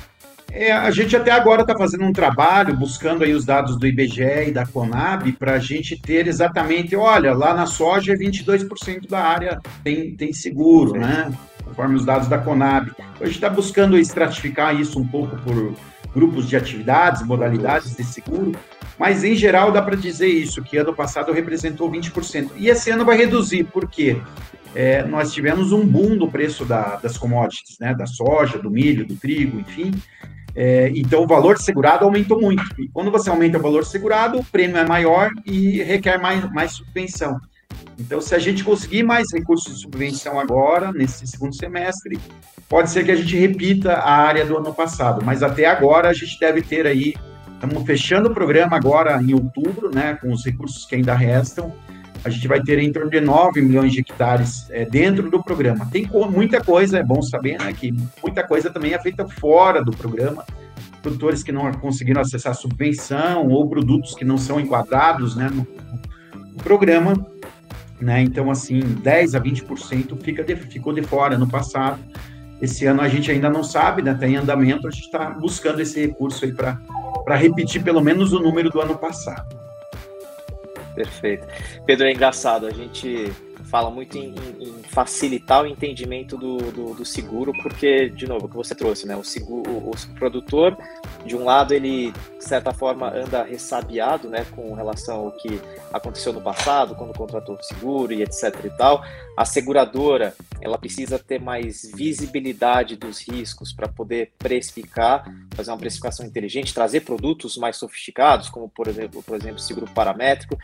[0.52, 4.48] É, a gente até agora está fazendo um trabalho buscando aí os dados do IBGE
[4.48, 9.58] e da Conab para a gente ter exatamente, olha, lá na soja 22% da área
[9.82, 11.30] tem, tem seguro, né?
[11.68, 12.90] Conforme os dados da Conab.
[13.20, 15.74] A gente está buscando estratificar isso um pouco por
[16.14, 18.52] grupos de atividades, modalidades de seguro,
[18.98, 22.50] mas em geral dá para dizer isso, que ano passado representou 20%.
[22.56, 24.20] E esse ano vai reduzir, por quê?
[24.74, 29.06] É, nós tivemos um boom do preço da, das commodities, né, da soja, do milho,
[29.06, 29.92] do trigo, enfim.
[30.54, 32.64] É, então o valor segurado aumentou muito.
[32.78, 36.72] E quando você aumenta o valor segurado, o prêmio é maior e requer mais, mais
[36.72, 37.38] subvenção.
[37.98, 42.18] Então, se a gente conseguir mais recursos de subvenção agora, nesse segundo semestre,
[42.68, 46.12] pode ser que a gente repita a área do ano passado, mas até agora a
[46.12, 47.14] gente deve ter aí,
[47.54, 51.72] estamos fechando o programa agora em outubro, né, com os recursos que ainda restam,
[52.24, 55.86] a gente vai ter em torno de 9 milhões de hectares é, dentro do programa.
[55.86, 59.92] Tem muita coisa, é bom saber, né, que muita coisa também é feita fora do
[59.92, 60.44] programa,
[61.02, 65.66] produtores que não conseguiram acessar subvenção ou produtos que não são enquadrados, né, no,
[66.52, 67.14] no programa,
[68.00, 68.22] né?
[68.22, 71.98] Então, assim, 10 a 20% fica de, ficou de fora no passado.
[72.60, 74.12] Esse ano a gente ainda não sabe, né?
[74.12, 78.40] Está em andamento, a gente está buscando esse recurso aí para repetir pelo menos o
[78.40, 79.56] número do ano passado.
[80.94, 81.46] Perfeito.
[81.86, 83.32] Pedro, é engraçado, a gente
[83.64, 88.48] fala muito em, em facilitar o entendimento do, do, do, seguro, porque, de novo, o
[88.48, 89.16] que você trouxe, né?
[89.16, 90.76] O, seguro, o, o, produtor,
[91.24, 95.60] de um lado, ele, de certa forma, anda ressabiado, né, com relação ao que
[95.92, 99.04] aconteceu no passado, quando contratou o seguro e etc e tal.
[99.36, 106.26] A seguradora, ela precisa ter mais visibilidade dos riscos para poder precificar, fazer uma precificação
[106.26, 110.58] inteligente, trazer produtos mais sofisticados, como, por exemplo, por exemplo, seguro paramétrico,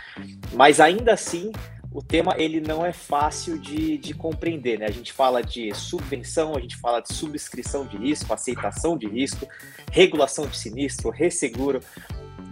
[0.53, 1.53] mas ainda assim
[1.95, 4.87] o tema ele não é fácil de, de compreender, né?
[4.87, 9.49] A gente fala de subvenção, a gente fala de subscrição de risco, aceitação de risco,
[9.93, 11.79] regulação de sinistro, resseguro.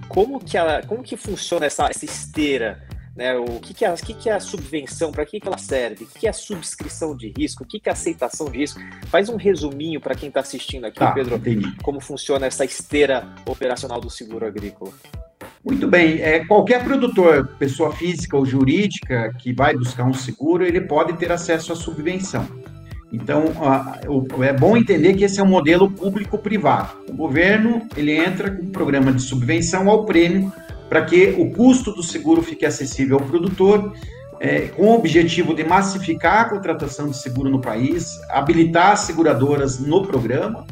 [0.08, 2.86] Como que, ela, como que funciona essa, essa esteira?
[3.14, 3.36] Né?
[3.36, 5.12] O que, que, é, o que, que é a subvenção?
[5.12, 6.04] Para que, que ela serve?
[6.04, 7.62] O que, que é a subscrição de risco?
[7.62, 8.80] O que, que é a aceitação de risco?
[9.06, 11.76] Faz um resuminho para quem está assistindo aqui, tá, Pedro, entendi.
[11.82, 14.92] como funciona essa esteira operacional do seguro agrícola.
[15.64, 16.20] Muito bem.
[16.20, 21.30] É, qualquer produtor, pessoa física ou jurídica, que vai buscar um seguro, ele pode ter
[21.30, 22.46] acesso à subvenção.
[23.12, 23.44] Então,
[24.42, 26.96] é bom entender que esse é um modelo público-privado.
[27.10, 30.50] O governo ele entra com um programa de subvenção ao prêmio
[30.92, 33.94] para que o custo do seguro fique acessível ao produtor,
[34.38, 39.78] é, com o objetivo de massificar a contratação de seguro no país, habilitar as seguradoras
[39.78, 40.66] no programa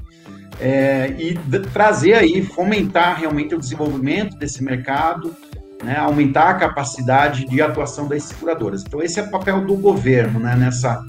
[0.60, 1.38] é, e
[1.72, 5.34] trazer aí, fomentar realmente o desenvolvimento desse mercado,
[5.82, 8.84] né, aumentar a capacidade de atuação das seguradoras.
[8.86, 11.02] Então, esse é o papel do governo, né, nessa,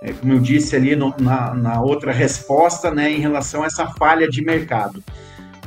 [0.00, 3.88] é, como eu disse ali no, na, na, outra resposta, né, em relação a essa
[3.88, 5.04] falha de mercado.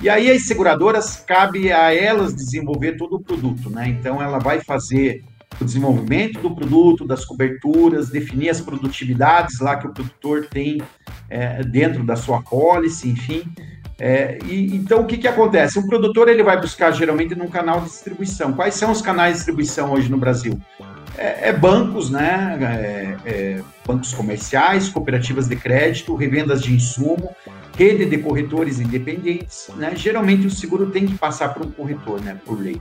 [0.02, 4.62] E aí, as seguradoras, cabe a elas desenvolver todo o produto, né, então ela vai
[4.62, 5.24] fazer
[5.60, 10.82] o desenvolvimento do produto, das coberturas, definir as produtividades lá que o produtor tem
[11.30, 13.44] é, dentro da sua policy, enfim.
[14.00, 15.80] É, e, então, o que, que acontece?
[15.80, 18.54] Um produtor ele vai buscar geralmente num canal de distribuição.
[18.54, 20.60] Quais são os canais de distribuição hoje no Brasil?
[21.18, 22.58] É, é bancos, né?
[22.62, 27.36] É, é, bancos comerciais, cooperativas de crédito, revendas de insumo,
[27.78, 29.70] rede de corretores independentes.
[29.76, 29.96] Né?
[29.96, 32.40] Geralmente o seguro tem que passar por um corretor, né?
[32.46, 32.80] Por lei.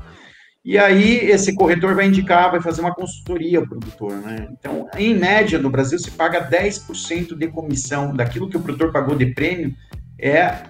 [0.66, 4.48] E aí esse corretor vai indicar, vai fazer uma consultoria ao produtor, né?
[4.50, 9.14] Então, em média, no Brasil se paga 10% de comissão daquilo que o produtor pagou
[9.14, 9.72] de prêmio,
[10.18, 10.62] é,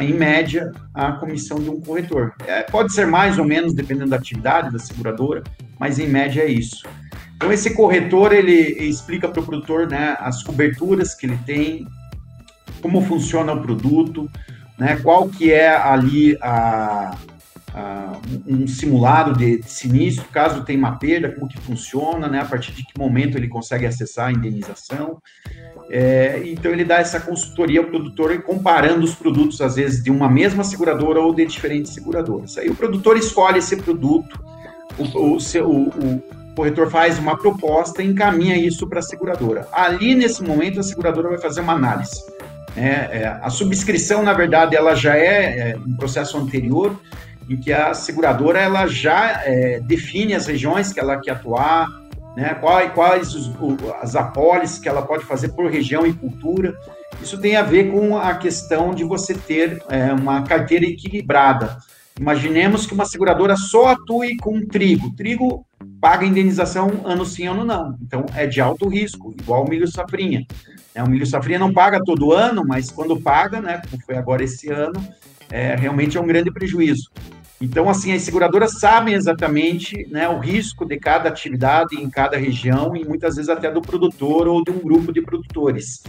[0.00, 2.34] em média, a comissão de um corretor.
[2.46, 5.42] É, pode ser mais ou menos, dependendo da atividade da seguradora,
[5.78, 6.86] mas em média é isso.
[7.36, 11.86] Então, esse corretor, ele explica para o produtor né, as coberturas que ele tem,
[12.80, 14.30] como funciona o produto,
[14.78, 17.16] né, qual que é ali a,
[17.74, 22.44] uh, um simulado de, de, sinistro, caso tenha uma perda, como que funciona, né, a
[22.44, 25.20] partir de que momento ele consegue acessar a indenização.
[25.90, 30.28] É, então ele dá essa consultoria ao produtor comparando os produtos, às vezes, de uma
[30.28, 32.56] mesma seguradora ou de diferentes seguradoras.
[32.58, 34.42] Aí o produtor escolhe esse produto,
[34.98, 36.22] o, o, o, o
[36.54, 39.66] corretor faz uma proposta e encaminha isso para a seguradora.
[39.72, 42.22] Ali, nesse momento, a seguradora vai fazer uma análise.
[42.76, 46.98] É, é, a subscrição, na verdade, ela já é, é um processo anterior,
[47.48, 51.86] em que a seguradora ela já é, define as regiões que ela quer atuar,
[52.36, 53.50] né, quais, quais os,
[54.00, 56.74] as apólices que ela pode fazer por região e cultura.
[57.22, 61.78] Isso tem a ver com a questão de você ter é, uma carteira equilibrada.
[62.18, 65.14] Imaginemos que uma seguradora só atue com trigo.
[65.14, 65.66] Trigo
[66.00, 67.96] paga indenização ano sim, ano não.
[68.02, 70.46] Então, é de alto risco, igual o milho safrinha.
[70.94, 74.44] É, o milho safrinha não paga todo ano, mas quando paga, né, como foi agora
[74.44, 75.02] esse ano,
[75.50, 77.10] é, realmente é um grande prejuízo.
[77.62, 82.96] Então, assim, as seguradoras sabem exatamente né, o risco de cada atividade em cada região
[82.96, 86.02] e muitas vezes até do produtor ou de um grupo de produtores.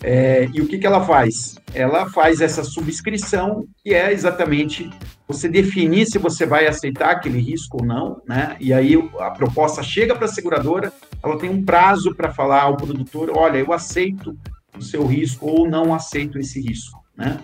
[0.00, 1.56] É, e o que, que ela faz?
[1.74, 4.88] Ela faz essa subscrição, que é exatamente
[5.26, 8.56] você definir se você vai aceitar aquele risco ou não, né?
[8.60, 12.76] E aí a proposta chega para a seguradora, ela tem um prazo para falar ao
[12.76, 14.36] produtor: olha, eu aceito
[14.76, 17.40] o seu risco ou não aceito esse risco, né?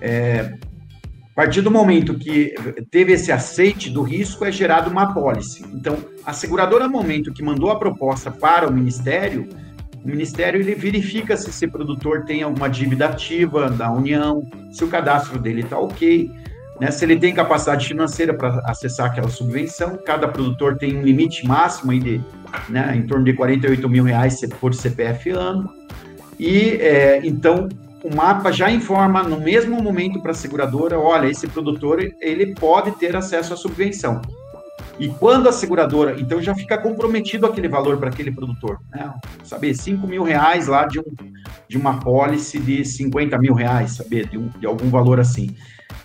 [0.00, 0.54] É,
[1.32, 2.54] a partir do momento que
[2.90, 5.64] teve esse aceite do risco, é gerada uma apólice.
[5.72, 9.48] Então, a seguradora, no momento que mandou a proposta para o Ministério,
[10.04, 14.88] o Ministério ele verifica se esse produtor tem alguma dívida ativa da União, se o
[14.88, 16.30] cadastro dele está ok,
[16.78, 19.96] né, se ele tem capacidade financeira para acessar aquela subvenção.
[20.04, 22.20] Cada produtor tem um limite máximo aí de,
[22.68, 25.72] né, em torno de 48 mil reais por CPF ano.
[26.38, 27.70] E é, então
[28.02, 32.92] o mapa já informa no mesmo momento para a seguradora, olha, esse produtor ele pode
[32.92, 34.20] ter acesso à subvenção.
[34.98, 39.12] E quando a seguradora, então já fica comprometido aquele valor para aquele produtor, né?
[39.42, 41.04] Saber, 5 mil reais lá de, um,
[41.68, 45.56] de uma pólice de 50 mil reais, saber, de, um, de algum valor assim.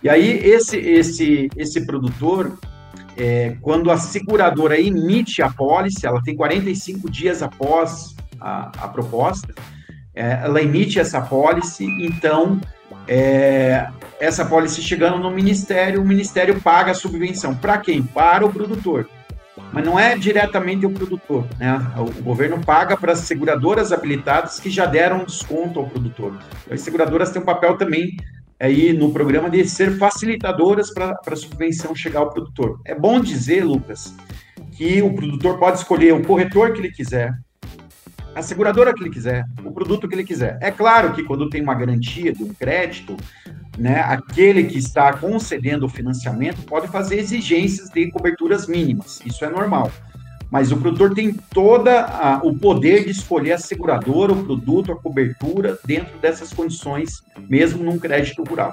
[0.01, 2.57] E aí, esse, esse, esse produtor,
[3.17, 9.53] é, quando a seguradora emite a pólice, ela tem 45 dias após a, a proposta,
[10.17, 12.59] é, ela emite essa pólice, então
[13.07, 13.87] é,
[14.19, 17.55] essa pólice chegando no Ministério, o Ministério paga a subvenção.
[17.55, 18.01] Para quem?
[18.01, 19.07] Para o produtor.
[19.71, 21.79] Mas não é diretamente o produtor, né?
[21.97, 26.37] O governo paga para as seguradoras habilitadas que já deram desconto ao produtor.
[26.69, 28.17] As seguradoras têm um papel também
[28.59, 32.79] aí no programa de ser facilitadoras para a subvenção chegar ao produtor.
[32.85, 34.15] É bom dizer, Lucas,
[34.71, 37.33] que o produtor pode escolher o corretor que ele quiser,
[38.37, 40.59] a seguradora que ele quiser, o produto que ele quiser.
[40.61, 43.17] É claro que quando tem uma garantia de um crédito,
[43.75, 49.19] né, aquele que está concedendo o financiamento pode fazer exigências de coberturas mínimas.
[49.25, 49.91] Isso é normal.
[50.51, 51.89] Mas o produtor tem todo
[52.43, 57.97] o poder de escolher a seguradora, o produto, a cobertura dentro dessas condições, mesmo num
[57.97, 58.71] crédito rural.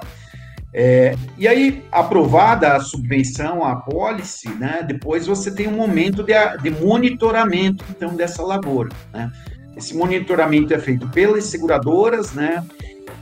[0.77, 6.33] É, e aí, aprovada a subvenção, a apólice, né, depois você tem um momento de,
[6.61, 8.89] de monitoramento, então, dessa lavoura.
[9.13, 9.31] Né?
[9.75, 12.63] Esse monitoramento é feito pelas seguradoras, né,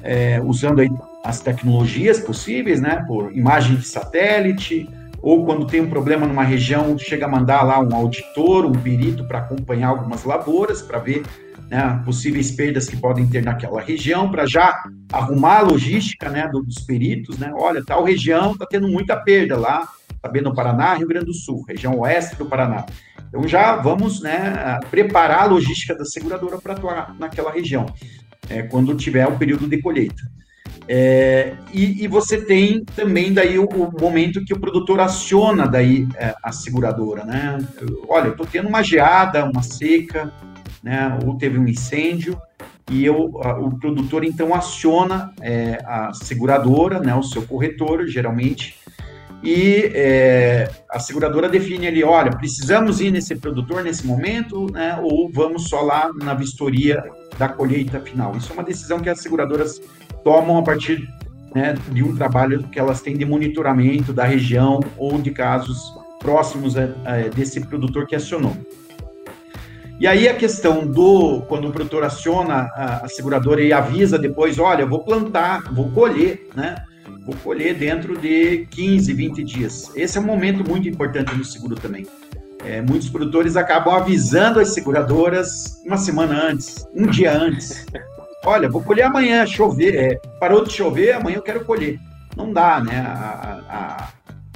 [0.01, 0.89] é, usando aí
[1.23, 4.89] as tecnologias possíveis, né, por imagem de satélite,
[5.21, 9.25] ou quando tem um problema numa região, chega a mandar lá um auditor, um perito
[9.25, 11.23] para acompanhar algumas lavouras, para ver
[11.69, 16.79] né, possíveis perdas que podem ter naquela região, para já arrumar a logística né, dos
[16.83, 21.07] peritos, né, olha, tal região está tendo muita perda lá, está bem no Paraná, Rio
[21.07, 22.85] Grande do Sul, região oeste do Paraná.
[23.33, 27.87] Então já vamos né, preparar a logística da seguradora para atuar naquela região,
[28.47, 30.21] é, quando tiver o período de colheita.
[30.87, 36.07] É, e, e, você tem também daí o, o, momento que o produtor aciona daí
[36.15, 37.57] é, a seguradora, né?
[38.07, 40.31] Olha, estou tendo uma geada, uma seca,
[40.83, 41.17] né?
[41.25, 42.39] Ou teve um incêndio
[42.91, 47.15] e eu, a, o produtor então aciona é, a seguradora, né?
[47.15, 48.75] O seu corretor, geralmente,
[49.43, 55.29] e é, a seguradora define ali, olha, precisamos ir nesse produtor nesse momento, né, ou
[55.29, 57.03] vamos só lá na vistoria
[57.37, 58.37] da colheita final.
[58.37, 59.81] Isso é uma decisão que as seguradoras
[60.23, 61.05] tomam a partir
[61.53, 66.77] né, de um trabalho que elas têm de monitoramento da região ou de casos próximos
[66.77, 68.55] é, é, desse produtor que acionou.
[69.99, 74.57] E aí a questão do, quando o produtor aciona a, a seguradora e avisa depois,
[74.57, 76.75] olha, vou plantar, vou colher, né?
[77.25, 79.91] Vou colher dentro de 15, 20 dias.
[79.95, 82.05] Esse é um momento muito importante no seguro também.
[82.65, 87.85] É, muitos produtores acabam avisando as seguradoras uma semana antes, um dia antes.
[88.45, 91.99] Olha, vou colher amanhã, chover, é, parou de chover, amanhã eu quero colher.
[92.35, 92.99] Não dá, né?
[92.99, 94.13] A, a,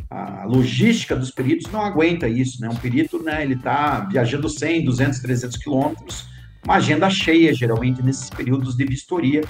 [0.09, 2.69] a logística dos peritos não aguenta isso, né?
[2.69, 6.27] Um perito, né, ele está viajando 100, 200, 300 quilômetros,
[6.65, 9.41] uma agenda cheia, geralmente, nesses períodos de vistoria,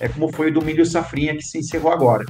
[0.00, 2.24] é como foi o do milho safrinha que se encerrou agora.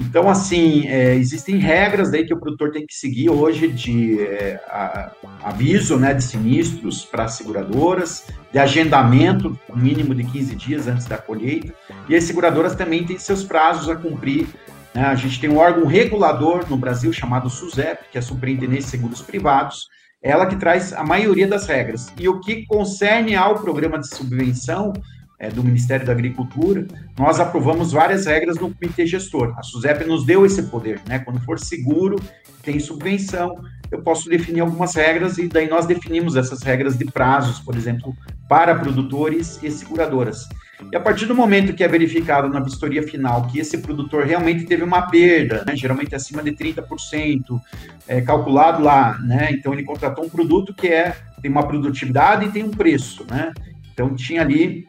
[0.00, 4.60] Então, assim, é, existem regras daí que o produtor tem que seguir hoje de é,
[4.68, 5.10] a,
[5.42, 11.16] aviso né, de sinistros para as seguradoras, de agendamento, mínimo de 15 dias antes da
[11.16, 11.72] colheita,
[12.08, 14.46] e as seguradoras também têm seus prazos a cumprir.
[14.94, 15.02] Né?
[15.02, 18.90] A gente tem um órgão regulador no Brasil chamado SUSEP, que é a Superintendência de
[18.90, 19.88] Seguros Privados,
[20.22, 22.12] ela que traz a maioria das regras.
[22.18, 24.92] E o que concerne ao programa de subvenção,
[25.38, 26.86] é, do Ministério da Agricultura,
[27.18, 29.54] nós aprovamos várias regras no comitê gestor.
[29.58, 31.18] A SUSEP nos deu esse poder, né?
[31.18, 32.16] Quando for seguro,
[32.62, 33.54] tem subvenção,
[33.90, 38.14] eu posso definir algumas regras e daí nós definimos essas regras de prazos, por exemplo,
[38.48, 40.48] para produtores e seguradoras.
[40.92, 44.64] E a partir do momento que é verificado na vistoria final que esse produtor realmente
[44.64, 47.60] teve uma perda, né, geralmente acima de 30%,
[48.06, 52.50] é, calculado lá, né, então ele contratou um produto que é, tem uma produtividade e
[52.50, 53.52] tem um preço, né,
[53.92, 54.86] então tinha ali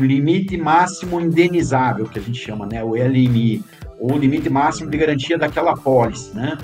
[0.00, 3.64] limite máximo indenizável, que a gente chama, né, o LMI,
[3.98, 6.56] ou limite máximo de garantia daquela pólice, né?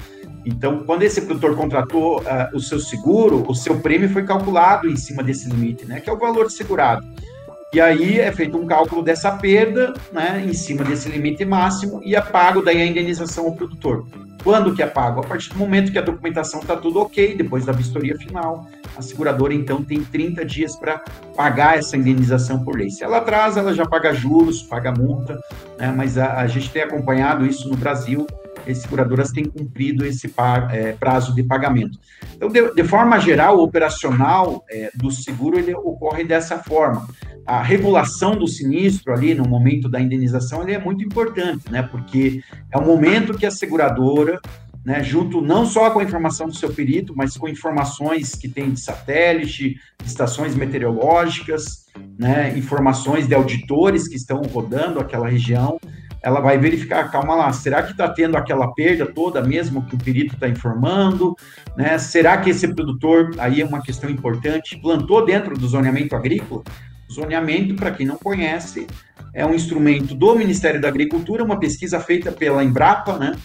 [0.46, 4.96] Então, quando esse produtor contratou uh, o seu seguro, o seu prêmio foi calculado em
[4.96, 7.06] cima desse limite, né, que é o valor segurado.
[7.74, 12.14] E aí é feito um cálculo dessa perda, né, em cima desse limite máximo e
[12.14, 14.06] é pago daí a indenização ao produtor.
[14.44, 15.18] Quando que é pago?
[15.18, 19.02] A partir do momento que a documentação está tudo ok, depois da vistoria final, a
[19.02, 21.02] seguradora então tem 30 dias para
[21.34, 22.90] pagar essa indenização por lei.
[22.90, 25.36] Se ela atrasa, ela já paga juros, paga multa,
[25.76, 25.92] né?
[25.96, 28.24] mas a, a gente tem acompanhado isso no Brasil,
[28.70, 30.32] as seguradoras têm cumprido esse
[30.70, 31.98] é, prazo de pagamento.
[32.34, 37.06] Então, de, de forma geral, o operacional é, do seguro ele ocorre dessa forma.
[37.46, 41.82] A regulação do sinistro ali no momento da indenização ele é muito importante, né?
[41.82, 42.42] Porque
[42.72, 44.40] é o momento que a seguradora
[44.84, 48.70] né, junto não só com a informação do seu perito, mas com informações que tem
[48.70, 51.86] de satélite, de estações meteorológicas,
[52.18, 55.80] né, informações de auditores que estão rodando aquela região,
[56.24, 59.98] ela vai verificar, calma lá, será que está tendo aquela perda toda mesmo que o
[59.98, 61.36] perito está informando?
[61.76, 61.98] Né?
[61.98, 66.62] Será que esse produtor, aí é uma questão importante, plantou dentro do zoneamento agrícola?
[67.10, 68.86] O zoneamento, para quem não conhece,
[69.34, 73.36] é um instrumento do Ministério da Agricultura, uma pesquisa feita pela Embrapa, né?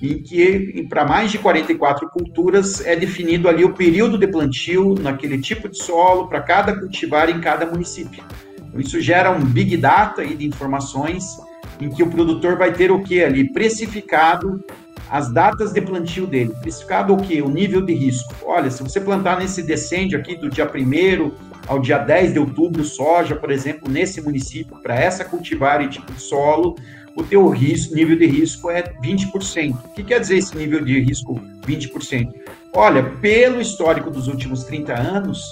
[0.00, 5.38] em que para mais de 44 culturas é definido ali o período de plantio naquele
[5.38, 8.24] tipo de solo para cada cultivar em cada município.
[8.56, 11.36] Então, isso gera um big data de informações
[11.80, 14.62] em que o produtor vai ter o que ali precificado
[15.10, 16.54] as datas de plantio dele.
[16.62, 17.42] Precificado o que?
[17.42, 18.34] O nível de risco.
[18.44, 21.32] Olha, se você plantar nesse descende aqui do dia 1
[21.66, 26.10] ao dia 10 de outubro soja, por exemplo, nesse município, para essa cultivar e tipo
[26.12, 26.76] de solo,
[27.14, 29.74] o teu risco, nível de risco é 20%.
[29.84, 32.32] O que quer dizer esse nível de risco 20%?
[32.72, 35.50] Olha, pelo histórico dos últimos 30 anos,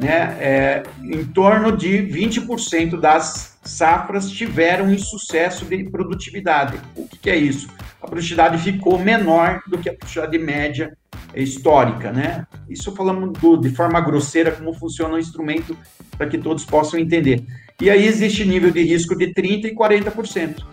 [0.00, 6.78] né, é, em torno de 20% das safras tiveram insucesso de produtividade.
[6.94, 7.68] O que, que, é isso?
[8.02, 10.96] A produtividade ficou menor do que a produtividade média
[11.34, 12.46] histórica, né?
[12.68, 15.76] Isso falamos do, de forma grosseira como funciona o instrumento
[16.16, 17.44] para que todos possam entender.
[17.80, 20.64] E aí existe nível de risco de 30% e 40%.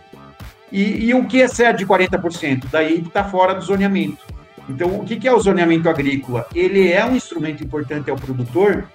[0.71, 2.65] E, e o que excede de 40%?
[2.71, 4.25] Daí está fora do zoneamento.
[4.69, 6.47] Então, o que, que é o zoneamento agrícola?
[6.55, 8.87] Ele é um instrumento importante ao produtor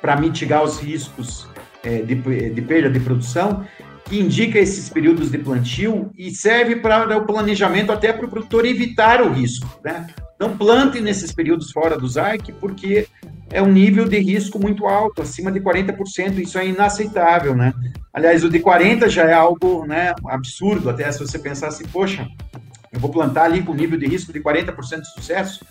[0.00, 1.46] para mitigar os riscos
[1.86, 2.14] é, de,
[2.50, 3.64] de perda de produção,
[4.04, 8.64] que indica esses períodos de plantio e serve para o planejamento até para o produtor
[8.66, 9.80] evitar o risco.
[9.84, 10.06] Né?
[10.38, 13.06] Não plante nesses períodos fora do ZARC, porque
[13.50, 17.72] é um nível de risco muito alto, acima de 40%, isso é inaceitável, né?
[18.12, 22.26] Aliás, o de 40 já é algo, né, absurdo, até se você pensar assim, poxa,
[22.92, 25.64] eu vou plantar ali com nível de risco de 40% de sucesso,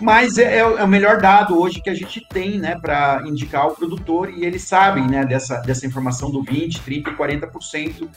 [0.00, 3.62] mas é, é, é, o melhor dado hoje que a gente tem, né, para indicar
[3.62, 8.08] ao produtor e eles sabem, né, dessa, dessa informação do 20, 30 e 40%.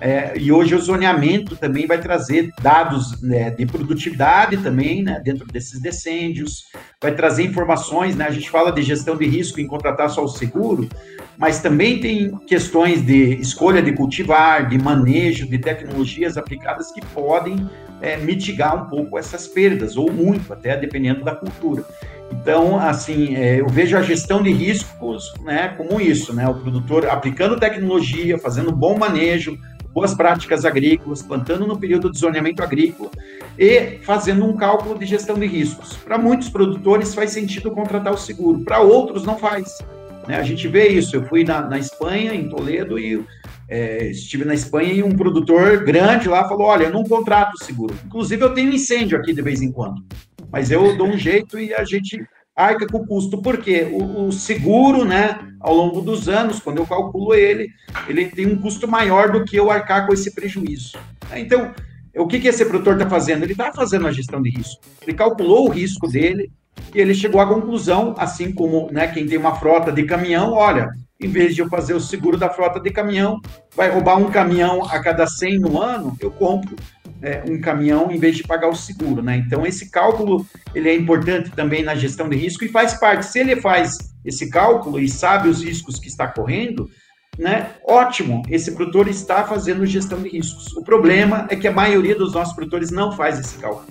[0.00, 5.46] É, e hoje o zoneamento também vai trazer dados né, de produtividade também, né, dentro
[5.46, 6.64] desses decêndios,
[7.00, 10.28] vai trazer informações, né, a gente fala de gestão de risco em contratar só o
[10.28, 10.88] seguro,
[11.36, 17.68] mas também tem questões de escolha de cultivar, de manejo, de tecnologias aplicadas que podem
[18.00, 21.84] é, mitigar um pouco essas perdas, ou muito, até dependendo da cultura.
[22.32, 26.48] Então, assim, é, eu vejo a gestão de riscos né, como isso, né?
[26.48, 29.58] O produtor aplicando tecnologia, fazendo bom manejo,
[29.92, 33.10] boas práticas agrícolas, plantando no período de zoneamento agrícola
[33.56, 35.96] e fazendo um cálculo de gestão de riscos.
[35.96, 39.78] Para muitos produtores faz sentido contratar o seguro, para outros não faz.
[40.26, 40.36] Né?
[40.36, 41.14] A gente vê isso.
[41.14, 43.24] Eu fui na, na Espanha, em Toledo, e
[43.68, 47.94] é, estive na Espanha e um produtor grande lá falou: Olha, eu não contrato seguro.
[48.04, 50.04] Inclusive, eu tenho incêndio aqui de vez em quando,
[50.50, 52.22] mas eu dou um jeito e a gente
[52.54, 53.40] arca com o custo.
[53.42, 53.88] Por quê?
[53.90, 57.68] O, o, seguro, né, ao longo dos anos, quando eu calculo ele,
[58.08, 60.96] ele tem um custo maior do que eu arcar com esse prejuízo.
[61.34, 61.72] Então,
[62.16, 63.42] o que, que esse produtor está fazendo?
[63.42, 64.80] Ele está fazendo a gestão de risco.
[65.02, 66.50] Ele calculou o risco dele
[66.94, 70.90] e ele chegou à conclusão, assim como né, quem tem uma frota de caminhão, olha,
[71.20, 73.40] em vez de eu fazer o seguro da frota de caminhão,
[73.74, 76.76] vai roubar um caminhão a cada 100 no ano, eu compro
[77.22, 79.36] é, um caminhão em vez de pagar o seguro, né?
[79.36, 83.26] Então esse cálculo ele é importante também na gestão de risco e faz parte.
[83.26, 86.90] Se ele faz esse cálculo e sabe os riscos que está correndo,
[87.38, 87.70] né?
[87.86, 90.76] Ótimo, esse produtor está fazendo gestão de riscos.
[90.76, 93.86] O problema é que a maioria dos nossos produtores não faz esse cálculo.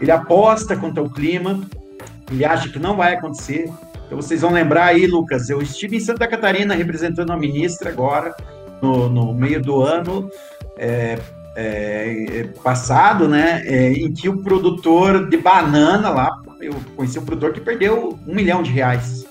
[0.00, 1.60] Ele aposta contra o clima,
[2.30, 3.70] ele acha que não vai acontecer,
[4.06, 8.34] então vocês vão lembrar aí, Lucas, eu estive em Santa Catarina representando a ministra agora,
[8.80, 10.30] no, no meio do ano
[10.76, 11.18] é,
[11.56, 13.62] é, é, passado, né?
[13.64, 16.30] É, em que o produtor de banana lá,
[16.60, 19.24] eu conheci um produtor que perdeu um milhão de reais.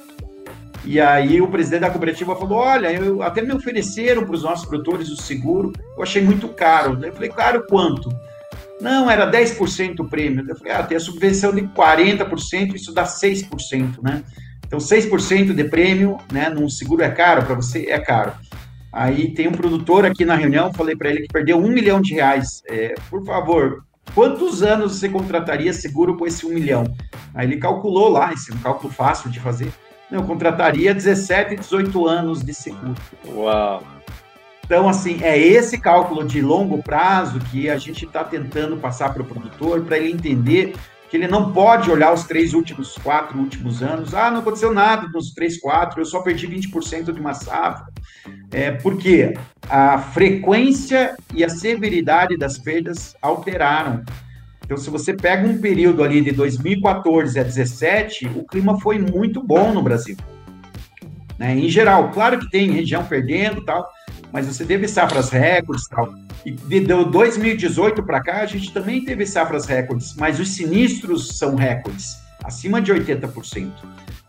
[0.86, 4.66] E aí o presidente da cooperativa falou: olha, eu, até me ofereceram para os nossos
[4.66, 6.98] produtores o seguro, eu achei muito caro.
[7.04, 8.10] Eu falei, claro, quanto?
[8.82, 10.44] Não, era 10% o prêmio.
[10.48, 14.24] Eu falei, ah, tem a subvenção de 40%, isso dá 6%, né?
[14.74, 17.86] Então, 6% de prêmio, né, num seguro é caro para você?
[17.92, 18.34] É caro.
[18.92, 22.16] Aí tem um produtor aqui na reunião, falei para ele que perdeu um milhão de
[22.16, 22.64] reais.
[22.68, 26.92] É, por favor, quantos anos você contrataria seguro com esse um milhão?
[27.36, 29.72] Aí ele calculou lá, esse é um cálculo fácil de fazer.
[30.12, 32.96] Eu contrataria 17, 18 anos de seguro.
[33.28, 33.84] Uau!
[34.66, 39.22] Então, assim, é esse cálculo de longo prazo que a gente está tentando passar para
[39.22, 40.74] o produtor, para ele entender
[41.14, 44.16] que ele não pode olhar os três últimos, quatro últimos anos.
[44.16, 47.86] Ah, não aconteceu nada nos três, quatro, eu só perdi 20% de uma safra.
[48.50, 49.36] É, porque
[49.70, 54.04] a frequência e a severidade das perdas alteraram.
[54.66, 59.40] Então, se você pega um período ali de 2014 a 2017, o clima foi muito
[59.40, 60.18] bom no Brasil.
[61.38, 61.56] Né?
[61.56, 63.88] Em geral, claro que tem região perdendo tal,
[64.34, 66.12] mas você teve safras recordes tal.
[66.44, 71.54] E de 2018 para cá, a gente também teve safras recordes, mas os sinistros são
[71.56, 73.72] recordes, acima de 80%.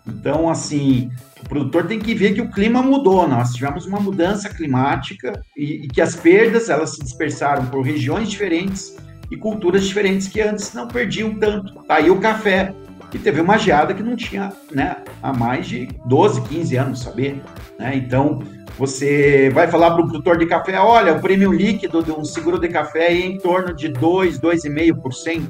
[0.07, 3.27] Então, assim, o produtor tem que ver que o clima mudou.
[3.27, 8.31] Nós tivemos uma mudança climática e, e que as perdas elas se dispersaram por regiões
[8.31, 8.95] diferentes
[9.31, 11.83] e culturas diferentes que antes não perdiam tanto.
[11.85, 12.75] Tá aí o café,
[13.15, 17.41] que teve uma geada que não tinha né, há mais de 12, 15 anos, saber?
[17.79, 17.95] Né?
[17.95, 18.41] Então,
[18.77, 22.59] você vai falar para o produtor de café, olha, o prêmio líquido de um seguro
[22.59, 25.43] de café é em torno de 2, 2,5%,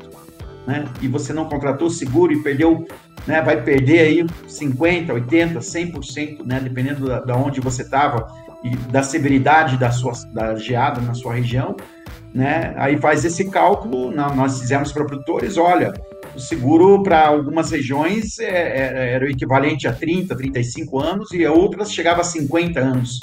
[0.67, 0.85] né?
[1.01, 2.87] E você não contratou seguro e perdeu,
[3.27, 3.41] né?
[3.41, 6.61] Vai perder aí 50, 80, 100%, né?
[6.61, 8.27] Dependendo da, da onde você estava
[8.63, 11.75] e da severidade da sua da geada na sua região,
[12.35, 12.75] né?
[12.77, 15.95] Aí faz esse cálculo, nós fizemos para produtores, olha,
[16.35, 21.47] o seguro para algumas regiões é, é, era o equivalente a 30, 35 anos e
[21.47, 23.21] outras chegava a 50 anos.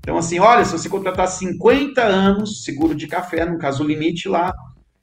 [0.00, 4.28] Então, assim, olha, se você contratar 50 anos seguro de café, no caso o limite
[4.28, 4.54] lá,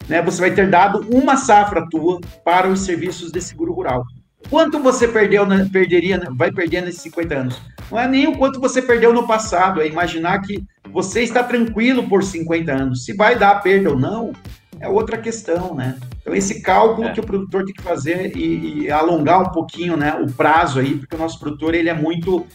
[0.07, 4.03] né, você vai ter dado uma safra tua para os serviços de seguro rural.
[4.49, 7.61] Quanto você perdeu, perderia, vai perder nesses 50 anos?
[7.91, 12.07] Não é nem o quanto você perdeu no passado, é imaginar que você está tranquilo
[12.07, 13.03] por 50 anos.
[13.03, 14.31] Se vai dar perda ou não,
[14.79, 15.97] é outra questão, né?
[16.21, 17.13] Então, esse cálculo é.
[17.13, 20.95] que o produtor tem que fazer e, e, alongar um pouquinho né, o prazo aí,
[20.95, 22.45] porque o nosso produtor ele é muito,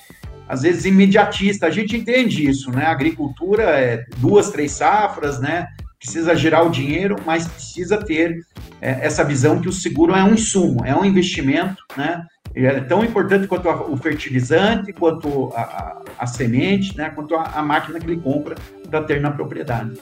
[0.49, 1.67] às vezes, imediatista.
[1.67, 2.87] A gente entende isso, né?
[2.87, 5.67] A agricultura é duas, três safras, né?
[5.99, 8.41] Precisa gerar o dinheiro, mas precisa ter
[8.81, 12.25] é, essa visão que o seguro é um insumo, é um investimento, né?
[12.55, 17.09] É tão importante quanto a, o fertilizante, quanto a, a, a semente, né?
[17.11, 18.57] Quanto a máquina que ele compra
[18.91, 19.93] para ter na propriedade.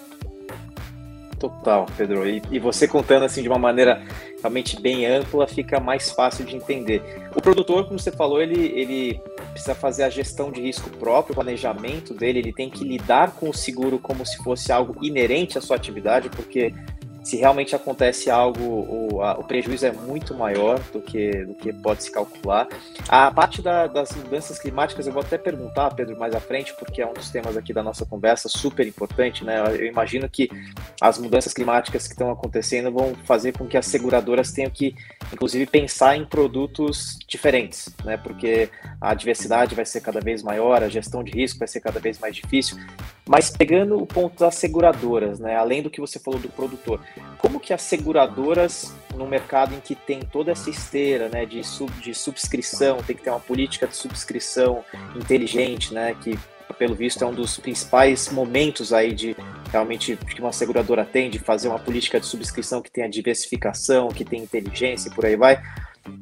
[1.40, 2.28] Total, Pedro.
[2.28, 4.02] E, e, você contando assim de uma maneira
[4.40, 7.02] realmente bem ampla, fica mais fácil de entender.
[7.34, 11.34] O produtor, como você falou, ele, ele precisa fazer a gestão de risco próprio, o
[11.34, 15.62] planejamento dele, ele tem que lidar com o seguro como se fosse algo inerente à
[15.62, 16.74] sua atividade, porque
[17.22, 21.72] se realmente acontece algo, o, a, o, prejuízo é muito maior do que, do que
[21.72, 22.66] pode se calcular.
[23.08, 27.02] A parte da, das mudanças climáticas, eu vou até perguntar, Pedro, mais à frente, porque
[27.02, 29.60] é um dos temas aqui da nossa conversa super importante, né?
[29.68, 30.48] Eu imagino que
[31.00, 34.94] as mudanças climáticas que estão acontecendo vão fazer com que as seguradoras tenham que,
[35.32, 38.16] inclusive, pensar em produtos diferentes, né?
[38.16, 42.00] Porque a diversidade vai ser cada vez maior, a gestão de risco vai ser cada
[42.00, 42.78] vez mais difícil.
[43.28, 45.54] Mas pegando o ponto das seguradoras, né?
[45.56, 47.00] Além do que você falou do produtor,
[47.38, 51.90] como que as seguradoras, no mercado em que tem toda essa esteira né, de, sub,
[52.00, 54.84] de subscrição, tem que ter uma política de subscrição
[55.16, 56.38] inteligente, né, que
[56.78, 59.36] pelo visto é um dos principais momentos aí de
[59.70, 64.24] realmente que uma seguradora tem de fazer uma política de subscrição que tenha diversificação, que
[64.24, 65.60] tenha inteligência e por aí vai.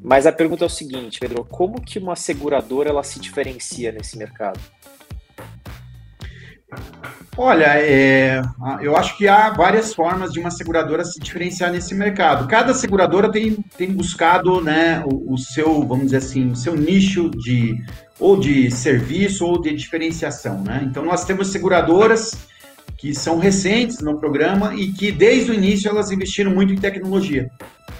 [0.03, 4.19] Mas a pergunta é o seguinte, Pedro, como que uma seguradora ela se diferencia nesse
[4.19, 4.59] mercado?
[7.41, 8.43] Olha, é,
[8.81, 12.49] eu acho que há várias formas de uma seguradora se diferenciar nesse mercado.
[12.49, 17.31] Cada seguradora tem, tem buscado né, o, o seu, vamos dizer assim, o seu nicho
[17.31, 17.81] de
[18.19, 20.65] ou de serviço ou de diferenciação.
[20.65, 20.85] Né?
[20.91, 22.33] Então, nós temos seguradoras
[22.97, 27.49] que são recentes no programa e que, desde o início, elas investiram muito em tecnologia.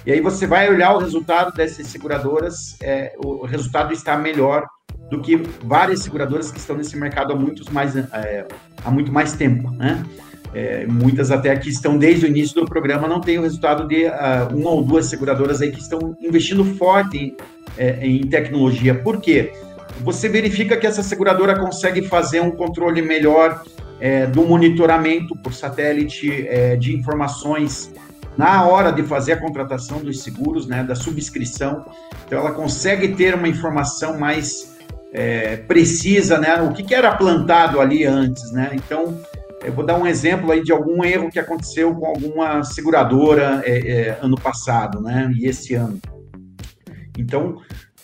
[0.05, 4.65] E aí você vai olhar o resultado dessas seguradoras, é, o resultado está melhor
[5.09, 8.45] do que várias seguradoras que estão nesse mercado há, muitos mais, é,
[8.83, 10.03] há muito mais tempo, né?
[10.51, 14.05] É, muitas até que estão desde o início do programa não têm o resultado de
[14.05, 17.37] uh, uma ou duas seguradoras aí que estão investindo forte em,
[17.77, 18.95] é, em tecnologia.
[18.95, 19.53] Por quê?
[20.01, 23.63] Você verifica que essa seguradora consegue fazer um controle melhor
[23.99, 27.91] é, do monitoramento por satélite é, de informações
[28.37, 31.85] na hora de fazer a contratação dos seguros, né, da subscrição.
[32.25, 34.78] Então, ela consegue ter uma informação mais
[35.13, 36.61] é, precisa, né?
[36.61, 38.71] O que, que, era plantado ali antes, né?
[38.73, 39.19] Então,
[39.63, 43.91] eu vou dar um exemplo aí de algum erro que aconteceu com alguma seguradora é,
[43.91, 45.31] é, ano passado, né?
[45.35, 45.99] E esse ano.
[47.17, 47.57] Então,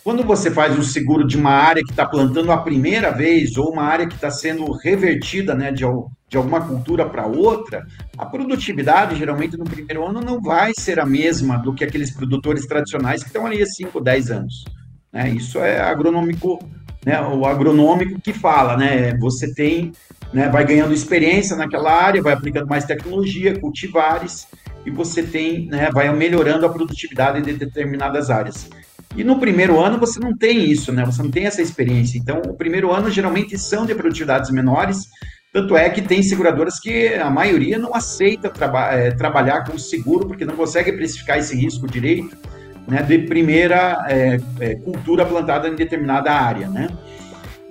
[0.04, 3.72] quando você faz um seguro de uma área que está plantando a primeira vez ou
[3.72, 5.84] uma área que está sendo revertida, né, de,
[6.30, 11.06] de alguma cultura para outra, a produtividade, geralmente, no primeiro ano não vai ser a
[11.08, 14.66] mesma do que aqueles produtores tradicionais que estão ali há 5, 10 anos.
[15.12, 15.30] Né?
[15.30, 16.60] Isso é agronômico
[17.06, 19.92] né, o agronômico que fala, né, você tem,
[20.34, 24.48] né, vai ganhando experiência naquela área, vai aplicando mais tecnologia, cultivares,
[24.86, 28.68] e você tem, né, vai melhorando a produtividade de determinadas áreas.
[29.16, 32.18] E no primeiro ano você não tem isso, né, você não tem essa experiência.
[32.18, 35.08] Então, o primeiro ano geralmente são de produtividades menores,
[35.54, 40.28] Tanto é que tem seguradoras que a maioria não aceita traba é, trabalhar com seguro
[40.28, 42.36] porque não consegue precificar esse risco direito
[42.88, 46.90] né, de primeira é, é, cultura plantada em determinada área, né?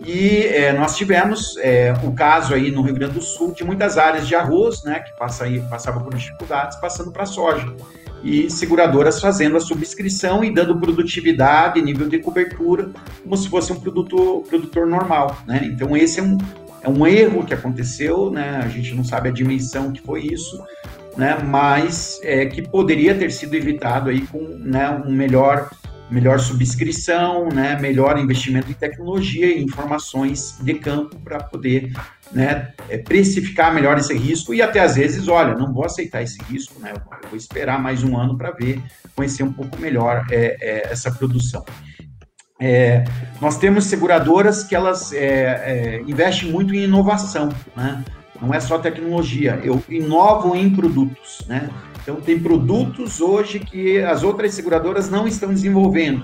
[0.06, 3.96] E é, nós tivemos é, o caso aí no Rio Grande do Sul de muitas
[3.96, 7.74] áreas de arroz, né, que passa aí, passavam por dificuldades, passando para soja.
[8.22, 12.90] E seguradoras fazendo a subscrição e dando produtividade, nível de cobertura,
[13.22, 15.62] como se fosse um produto, produtor normal, né?
[15.64, 16.38] Então esse é um,
[16.82, 18.60] é um erro que aconteceu, né?
[18.62, 20.62] A gente não sabe a dimensão que foi isso,
[21.16, 21.38] né?
[21.42, 25.70] Mas é, que poderia ter sido evitado aí com né, um melhor
[26.10, 31.92] melhor subscrição, né, melhor investimento em tecnologia e informações de campo para poder
[32.30, 36.40] né, é, precificar melhor esse risco e até às vezes, olha, não vou aceitar esse
[36.44, 38.82] risco, né, eu vou esperar mais um ano para ver,
[39.16, 41.64] conhecer um pouco melhor é, é, essa produção.
[42.60, 43.02] É,
[43.40, 48.04] nós temos seguradoras que elas é, é, investem muito em inovação, né?
[48.40, 51.70] Não é só tecnologia, eu inovo em produtos, né?
[52.02, 56.22] Então, tem produtos hoje que as outras seguradoras não estão desenvolvendo.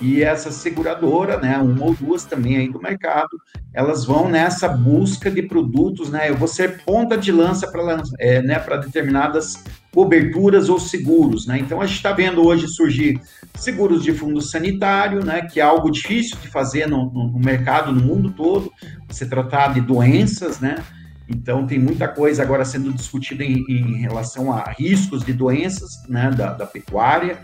[0.00, 3.28] E essa seguradora, né, uma ou duas também aí do mercado,
[3.72, 6.30] elas vão nessa busca de produtos, né?
[6.30, 11.58] Eu vou ser ponta de lança para é, né, determinadas coberturas ou seguros, né?
[11.58, 13.20] Então a gente está vendo hoje surgir
[13.54, 15.42] seguros de fundo sanitário, né?
[15.42, 18.72] Que é algo difícil de fazer no, no mercado no mundo todo,
[19.06, 20.82] você tratar de doenças, né?
[21.30, 26.28] Então, tem muita coisa agora sendo discutida em, em relação a riscos de doenças né,
[26.30, 27.38] da, da, pecuária,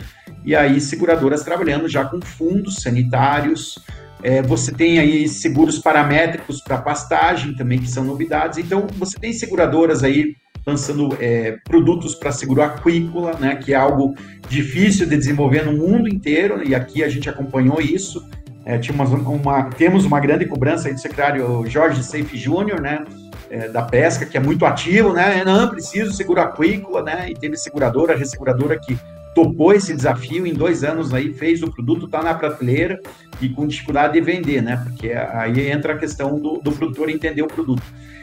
[0.44, 3.78] e aí seguradoras trabalhando já com fundos sanitários.
[4.22, 8.58] É, você tem aí seguros paramétricos para pastagem também, que são novidades.
[8.58, 10.34] Então, você tem seguradoras aí
[10.66, 14.16] lançando é, produtos para seguro aquícola, né, que é algo
[14.48, 18.28] difícil de desenvolver no mundo inteiro, e aqui a gente acompanhou isso.
[18.64, 23.04] É, uma, uma, temos uma grande cobrança aí do secretário Jorge Seife Júnior, né,
[23.50, 25.42] é, da pesca, que é muito ativo, né?
[25.44, 27.30] Não, preciso seguro aquícola, né?
[27.30, 28.98] E teve seguradora, resseguradora que
[29.34, 32.98] topou esse desafio em dois anos aí, fez o produto, tá na prateleira
[33.40, 34.82] e com dificuldade de vender, né?
[34.82, 37.82] Porque aí entra a questão do, do produtor entender o produto.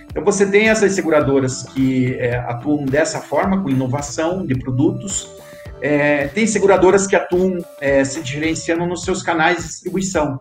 [0.09, 5.29] Então você tem essas seguradoras que é, atuam dessa forma, com inovação de produtos,
[5.81, 10.39] é, tem seguradoras que atuam é, se diferenciando nos seus canais de distribuição.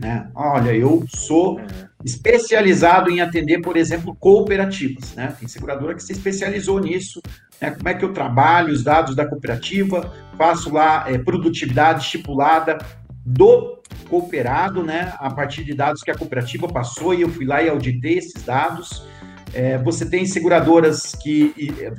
[0.00, 0.26] Né?
[0.34, 1.66] Olha, eu sou uhum.
[2.02, 5.14] especializado em atender, por exemplo, cooperativas.
[5.14, 5.34] Né?
[5.38, 7.20] Tem seguradora que se especializou nisso.
[7.60, 7.70] Né?
[7.70, 12.78] Como é que eu trabalho os dados da cooperativa, faço lá é, produtividade estipulada
[13.24, 13.78] do
[14.08, 15.12] cooperado, né?
[15.18, 18.42] a partir de dados que a cooperativa passou e eu fui lá e auditei esses
[18.42, 19.06] dados.
[19.52, 21.52] É, você tem seguradoras que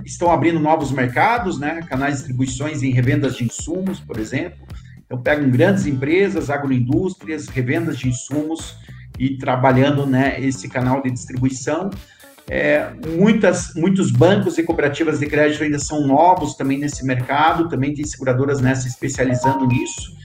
[0.04, 1.82] estão abrindo novos mercados, né?
[1.88, 4.66] canais de distribuições em revendas de insumos, por exemplo.
[5.12, 8.78] Então, pegam grandes empresas, agroindústrias, revendas de insumos
[9.20, 11.90] e trabalhando né, esse canal de distribuição.
[12.50, 17.94] É, muitas, muitos bancos e cooperativas de crédito ainda são novos também nesse mercado, também
[17.94, 20.16] tem seguradoras nessa especializando nisso.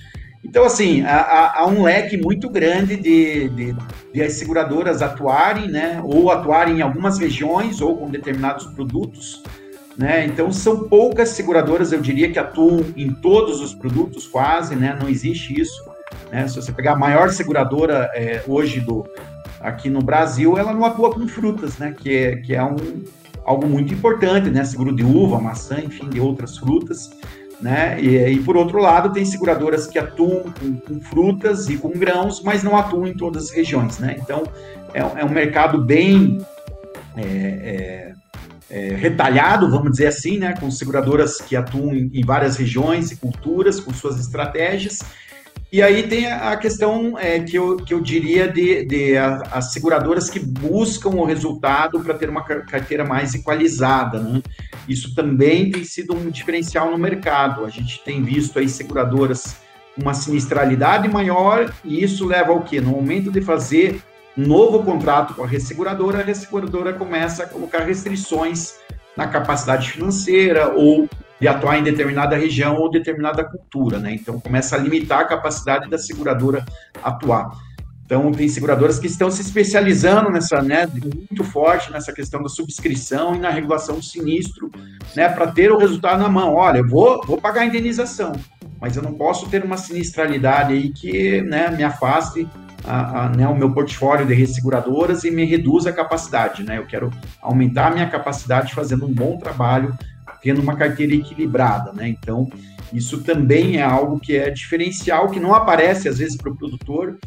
[0.44, 3.76] Então, assim, há, há um leque muito grande de, de,
[4.14, 9.42] de, as seguradoras atuarem, né, ou atuarem em algumas regiões ou com determinados produtos,
[9.96, 10.26] né?
[10.26, 14.96] Então, são poucas seguradoras, eu diria, que atuam em todos os produtos, quase, né?
[15.00, 15.84] não existe isso.
[16.30, 16.46] Né?
[16.46, 19.06] Se você pegar a maior seguradora é, hoje do,
[19.60, 21.94] aqui no Brasil, ela não atua com frutas, né?
[21.98, 22.76] que, é, que é um,
[23.42, 24.64] algo muito importante, né?
[24.64, 27.10] seguro de uva, maçã, enfim, de outras frutas.
[27.58, 27.98] Né?
[27.98, 32.42] E, e, por outro lado, tem seguradoras que atuam com, com, frutas e com grãos,
[32.42, 33.98] mas não atuam em todas as regiões.
[33.98, 34.16] Né?
[34.20, 34.42] Então,
[34.92, 36.38] é, é um mercado bem
[37.16, 38.12] é,
[38.70, 43.78] é, retalhado, vamos dizer assim, né, com seguradoras que atuam em, várias regiões e culturas,
[43.78, 45.00] com suas estratégias.
[45.70, 49.72] E aí tem a questão é, que, eu, que eu diria de, de a, as
[49.72, 54.20] seguradoras que buscam o resultado para ter uma carteira mais equalizada.
[54.20, 54.42] Né?
[54.88, 57.64] Isso também tem sido um diferencial no mercado.
[57.64, 59.56] A gente tem visto aí seguradoras
[59.96, 62.80] uma sinistralidade maior, e isso leva ao quê?
[62.80, 64.02] No momento de fazer
[64.36, 68.74] novo contrato com a resseguradora, a resseguradora começa a colocar restrições
[69.16, 71.08] na capacidade financeira ou
[71.40, 74.14] de atuar em determinada região ou determinada cultura, né?
[74.14, 76.64] Então começa a limitar a capacidade da seguradora
[77.02, 77.50] atuar.
[78.04, 83.34] Então tem seguradoras que estão se especializando nessa, né, muito forte nessa questão da subscrição
[83.34, 84.70] e na regulação do sinistro,
[85.16, 86.54] né, para ter o resultado na mão.
[86.54, 88.32] Olha, eu vou, vou pagar a indenização,
[88.80, 92.48] mas eu não posso ter uma sinistralidade aí que, né, me afaste
[92.86, 96.78] a, a, né, o meu portfólio de resseguradoras e me reduz a capacidade, né?
[96.78, 97.10] Eu quero
[97.42, 99.96] aumentar a minha capacidade fazendo um bom trabalho,
[100.42, 102.08] tendo uma carteira equilibrada, né?
[102.08, 102.48] Então,
[102.92, 107.18] isso também é algo que é diferencial, que não aparece às vezes para o produtor,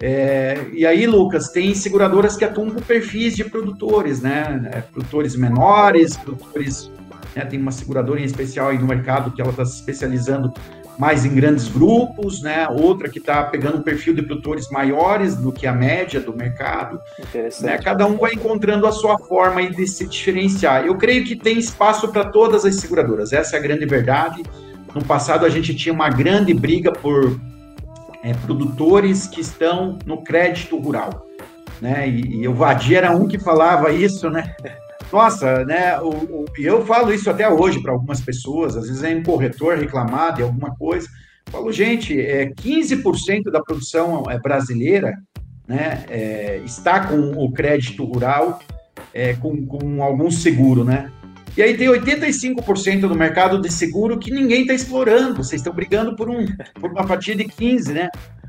[0.00, 4.70] É, e aí, Lucas, tem seguradoras que atuam com perfis de produtores, né?
[4.72, 6.88] É, produtores menores, produtores.
[7.34, 7.44] Né?
[7.44, 10.52] Tem uma seguradora em especial aí no mercado que ela está se especializando
[10.98, 12.66] mais em grandes grupos, né?
[12.68, 17.00] Outra que está pegando um perfil de produtores maiores do que a média do mercado.
[17.64, 17.78] Né?
[17.78, 20.84] Cada um vai encontrando a sua forma de se diferenciar.
[20.84, 23.32] Eu creio que tem espaço para todas as seguradoras.
[23.32, 24.42] Essa é a grande verdade.
[24.92, 27.38] No passado a gente tinha uma grande briga por
[28.24, 31.28] é, produtores que estão no crédito rural,
[31.80, 32.08] né?
[32.08, 34.56] E, e o Vadir era um que falava isso, né?
[35.12, 35.98] Nossa, né?
[36.00, 39.78] O, o, eu falo isso até hoje para algumas pessoas, às vezes é um corretor
[39.78, 41.08] reclamar de alguma coisa.
[41.46, 45.16] Eu falo, gente, é, 15% da produção é, brasileira
[45.66, 48.58] né, é, está com o crédito rural,
[49.14, 51.10] é, com, com algum seguro, né?
[51.56, 55.42] E aí tem 85% do mercado de seguro que ninguém está explorando.
[55.42, 58.08] Vocês estão brigando por, um, por uma fatia de 15, né?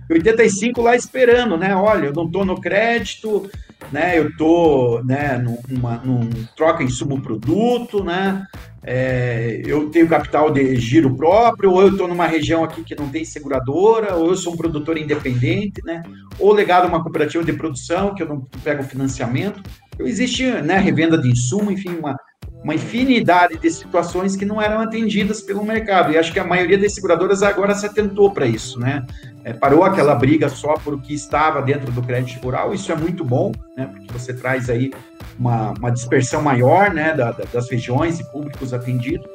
[0.09, 1.75] 85 lá esperando, né?
[1.75, 3.49] Olha, eu não estou no crédito,
[3.91, 4.17] né?
[4.17, 5.37] Eu estou né,
[5.67, 8.45] numa, num troca insumo produto, né?
[8.83, 13.09] É, eu tenho capital de giro próprio, ou eu estou numa região aqui que não
[13.09, 16.01] tem seguradora, ou eu sou um produtor independente, né?
[16.39, 19.61] Ou legado a uma cooperativa de produção que eu não pego financiamento.
[19.93, 22.15] Então, existe né, revenda de insumo, enfim, uma,
[22.63, 26.11] uma infinidade de situações que não eram atendidas pelo mercado.
[26.11, 29.05] E acho que a maioria das seguradoras agora se atentou para isso, né?
[29.43, 32.95] É, parou aquela briga só por o que estava dentro do crédito rural, isso é
[32.95, 33.85] muito bom, né?
[33.87, 34.91] Porque você traz aí
[35.37, 39.27] uma, uma dispersão maior, né, da, da, das regiões e públicos atendidos.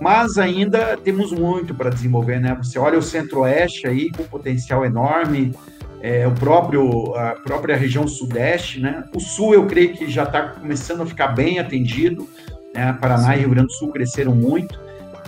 [0.00, 2.56] Mas ainda temos muito para desenvolver, né?
[2.62, 5.54] Você olha o Centro-Oeste aí com potencial enorme,
[6.00, 9.04] é, o próprio a própria região Sudeste, né?
[9.14, 12.28] O Sul eu creio que já está começando a ficar bem atendido
[12.74, 12.92] né?
[13.00, 13.34] Paraná Sim.
[13.34, 14.78] e Rio Grande do Sul cresceram muito,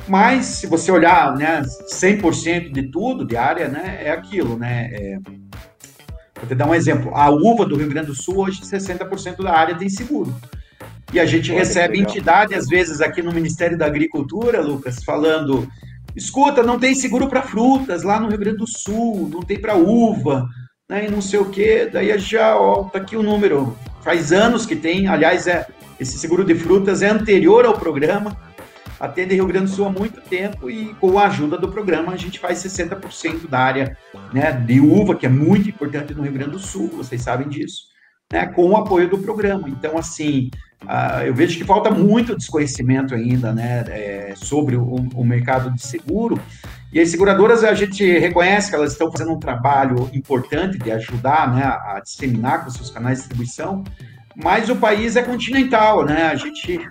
[0.08, 5.18] mas se você olhar, né, 100% de tudo, de área, né, é aquilo, né, é...
[6.38, 9.54] Vou te dar um exemplo, a uva do Rio Grande do Sul, hoje 60% da
[9.54, 10.34] área tem seguro.
[11.12, 15.66] E a gente Olha, recebe entidade, às vezes, aqui no Ministério da Agricultura, Lucas, falando:
[16.14, 19.76] escuta, não tem seguro para frutas lá no Rio Grande do Sul, não tem para
[19.76, 20.46] uva,
[20.90, 21.88] né, e não sei o quê.
[21.90, 23.76] Daí já, ó, tá aqui o número.
[24.02, 25.66] Faz anos que tem, aliás, é
[25.98, 28.36] esse seguro de frutas é anterior ao programa,
[28.98, 32.16] atende Rio Grande do Sul há muito tempo e com a ajuda do programa a
[32.16, 33.96] gente faz 60% da área
[34.32, 37.84] né, de uva, que é muito importante no Rio Grande do Sul, vocês sabem disso,
[38.32, 39.68] né, com o apoio do programa.
[39.68, 40.50] Então, assim,
[40.84, 45.82] uh, eu vejo que falta muito desconhecimento ainda né, é, sobre o, o mercado de
[45.82, 46.40] seguro.
[46.92, 51.54] E as seguradoras, a gente reconhece que elas estão fazendo um trabalho importante de ajudar
[51.54, 53.84] né, a disseminar com seus canais de distribuição,
[54.34, 56.26] mas o país é continental, né?
[56.26, 56.86] A gente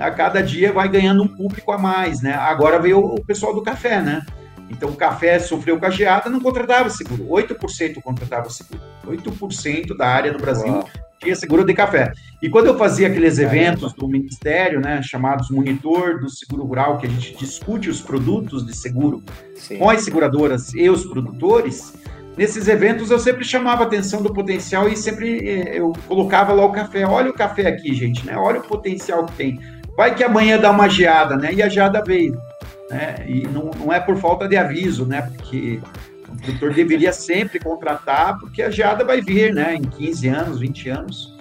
[0.00, 2.32] a cada dia vai ganhando um público a mais, né?
[2.34, 4.22] Agora veio o pessoal do café, né?
[4.70, 7.24] Então o café sofreu com a geada, não contratava seguro.
[7.24, 8.80] 8% contratava seguro.
[9.06, 10.88] 8% da área do Brasil Uau.
[11.18, 12.12] tinha seguro de café.
[12.40, 17.06] E quando eu fazia aqueles eventos do Ministério, né, chamados Monitor do Seguro Rural, que
[17.06, 19.22] a gente discute os produtos de seguro
[19.56, 19.78] Sim.
[19.78, 21.92] com as seguradoras e os produtores,
[22.38, 26.72] nesses eventos eu sempre chamava atenção do potencial e sempre eh, eu colocava lá o
[26.72, 27.04] café.
[27.04, 28.36] Olha o café aqui, gente, né?
[28.36, 29.79] Olha o potencial que tem.
[30.00, 31.52] Vai que amanhã dá uma geada, né?
[31.52, 32.40] E a geada veio.
[32.88, 33.22] Né?
[33.28, 35.20] E não, não é por falta de aviso, né?
[35.20, 35.78] Porque
[36.26, 39.74] o produtor deveria sempre contratar, porque a geada vai vir, né?
[39.74, 41.34] Em 15 anos, 20 anos.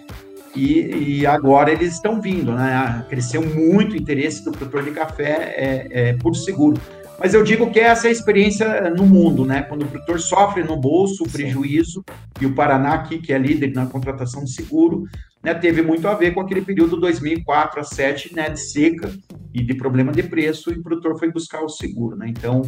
[0.54, 3.06] E, e agora eles estão vindo, né?
[3.08, 6.82] Cresceu muito o interesse do produtor de café é, é, por seguro.
[7.18, 9.62] Mas eu digo que essa é a experiência no mundo, né?
[9.62, 12.04] Quando o produtor sofre no bolso o prejuízo,
[12.42, 15.06] e o Paraná aqui, que é líder na contratação de seguro,
[15.44, 19.12] né, teve muito a ver com aquele período 2004 a 2007, né, de seca
[19.54, 22.28] e de problema de preço, e o produtor foi buscar o seguro, né?
[22.28, 22.62] Então,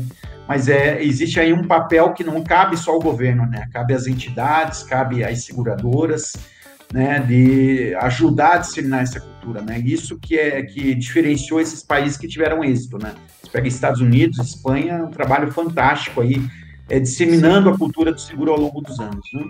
[0.48, 3.68] mas é, existe aí um papel que não cabe só ao governo, né?
[3.72, 6.34] Cabe às entidades, cabe às seguradoras,
[6.92, 9.80] né, de ajudar a disseminar essa cultura, né?
[9.80, 13.14] Isso que é que diferenciou esses países que tiveram êxito, né?
[13.52, 16.42] pega Estados Unidos, Espanha, um trabalho fantástico aí,
[16.90, 17.76] é, disseminando Sim.
[17.76, 19.26] a cultura do seguro ao longo dos anos.
[19.34, 19.44] Né?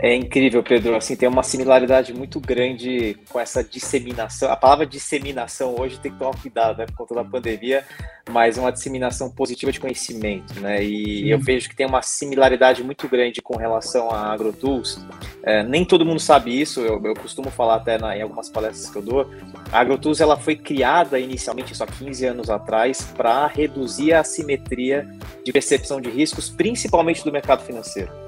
[0.00, 0.94] É incrível, Pedro.
[0.94, 4.48] Assim, tem uma similaridade muito grande com essa disseminação.
[4.48, 7.84] A palavra disseminação hoje tem que tomar cuidado, né, por conta da pandemia,
[8.30, 10.84] mas uma disseminação positiva de conhecimento, né?
[10.84, 11.26] E Sim.
[11.26, 15.04] eu vejo que tem uma similaridade muito grande com relação a AgroTools.
[15.42, 16.80] É, nem todo mundo sabe isso.
[16.80, 19.28] Eu, eu costumo falar até na, em algumas palestras que eu dou.
[19.72, 25.08] A AgroTools ela foi criada inicialmente só 15 anos atrás para reduzir a assimetria
[25.44, 28.27] de percepção de riscos, principalmente do mercado financeiro.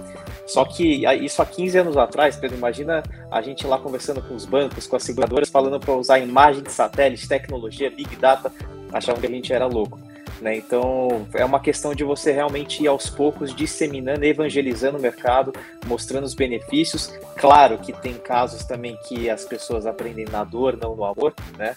[0.50, 4.44] Só que isso há 15 anos atrás, Pedro, imagina a gente lá conversando com os
[4.44, 8.52] bancos, com as seguradoras, falando para usar imagem de satélite, tecnologia, big data,
[8.92, 10.00] achavam que a gente era louco.
[10.40, 10.56] Né?
[10.56, 15.52] Então, é uma questão de você realmente ir aos poucos disseminando, evangelizando o mercado,
[15.86, 17.12] mostrando os benefícios.
[17.36, 21.76] Claro que tem casos também que as pessoas aprendem na dor, não no amor, né?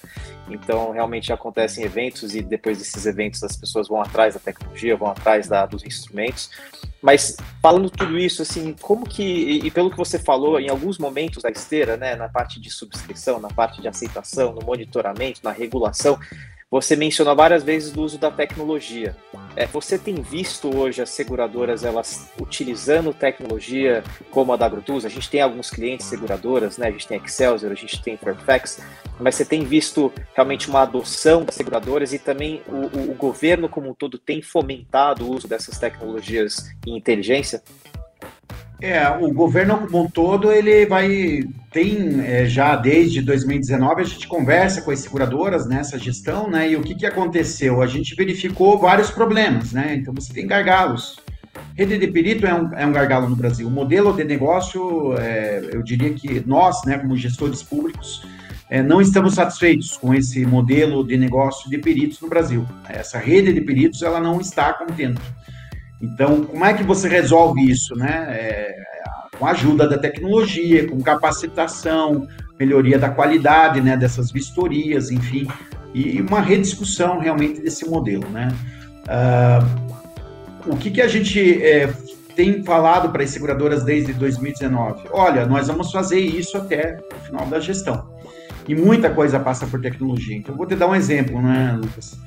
[0.50, 5.10] Então, realmente acontecem eventos e depois desses eventos as pessoas vão atrás da tecnologia, vão
[5.10, 6.50] atrás da, dos instrumentos.
[7.02, 10.98] Mas falando tudo isso, assim, como que, e, e pelo que você falou, em alguns
[10.98, 15.52] momentos da esteira, né, na parte de subscrição, na parte de aceitação, no monitoramento, na
[15.52, 16.18] regulação,
[16.74, 19.16] você mencionou várias vezes do uso da tecnologia.
[19.56, 25.06] É, você tem visto hoje as seguradoras elas utilizando tecnologia como a da Agrotus?
[25.06, 26.88] A gente tem alguns clientes seguradoras, né?
[26.88, 28.82] A gente tem Excelsior, a gente tem Fairfax,
[29.20, 33.70] mas você tem visto realmente uma adoção das seguradoras e também o, o, o governo
[33.70, 37.62] como um todo tem fomentado o uso dessas tecnologias em inteligência?
[38.84, 44.28] É, o governo como um todo, ele vai, tem é, já desde 2019, a gente
[44.28, 47.82] conversa com as seguradoras nessa gestão, né, e o que, que aconteceu?
[47.82, 51.18] A gente verificou vários problemas, né, então você tem gargalos.
[51.78, 53.66] Rede de perito é um, é um gargalo no Brasil.
[53.70, 58.28] O modelo de negócio, é, eu diria que nós, né, como gestores públicos,
[58.70, 62.68] é, não estamos satisfeitos com esse modelo de negócio de peritos no Brasil.
[62.90, 65.22] Essa rede de peritos, ela não está contente.
[66.04, 68.28] Então, como é que você resolve isso, né?
[68.30, 68.76] É,
[69.40, 72.28] com a ajuda da tecnologia, com capacitação,
[72.60, 75.48] melhoria da qualidade, né, dessas vistorias, enfim,
[75.94, 78.54] e uma rediscussão realmente desse modelo, né?
[79.06, 81.92] Uh, o que, que a gente é,
[82.36, 85.08] tem falado para as seguradoras desde 2019?
[85.12, 88.10] Olha, nós vamos fazer isso até o final da gestão.
[88.68, 90.36] E muita coisa passa por tecnologia.
[90.36, 92.18] Então, vou te dar um exemplo, né, Lucas?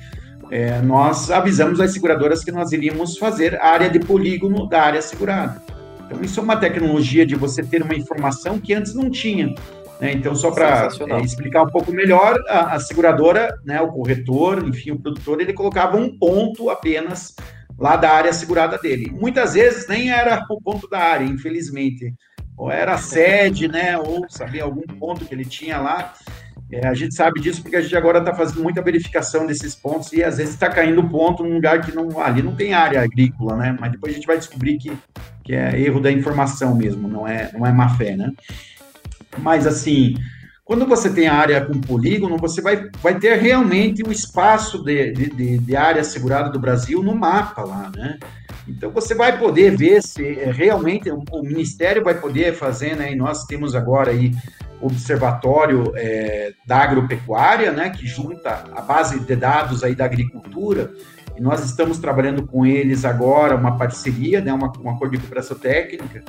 [0.49, 5.01] É, nós avisamos as seguradoras que nós iríamos fazer a área de polígono da área
[5.01, 5.61] segurada.
[6.05, 9.53] Então, isso é uma tecnologia de você ter uma informação que antes não tinha.
[9.99, 10.13] Né?
[10.13, 14.91] Então, só para é, explicar um pouco melhor, a, a, seguradora, né, o corretor, enfim,
[14.91, 17.35] o produtor, ele colocava um ponto apenas
[17.77, 19.11] lá da área segurada dele.
[19.11, 22.13] Muitas vezes nem era o ponto da área, infelizmente.
[22.55, 26.13] Ou era a sede, né, ou sabia algum ponto que ele tinha lá.
[26.71, 30.11] É, a gente sabe disso porque a gente agora está fazendo muita verificação desses pontos
[30.11, 33.55] e às vezes está caindo ponto num lugar que não ali não tem área agrícola,
[33.55, 33.77] né?
[33.79, 34.91] Mas depois a gente vai descobrir que,
[35.43, 38.33] que é erro da informação mesmo, não é, não é má fé, né?
[39.37, 40.15] Mas assim,
[40.65, 45.13] quando você tem a área com polígono, você vai, vai ter realmente o espaço de,
[45.13, 48.19] de, de área segurada do Brasil no mapa lá, né?
[48.67, 53.13] Então você vai poder ver se é, realmente o Ministério vai poder fazer, né?
[53.13, 54.33] E nós temos agora aí
[54.81, 60.91] observatório é, da agropecuária, né, que junta a base de dados aí da agricultura,
[61.35, 65.57] e nós estamos trabalhando com eles agora uma parceria, né, uma, um acordo de cooperação
[65.57, 66.23] técnica,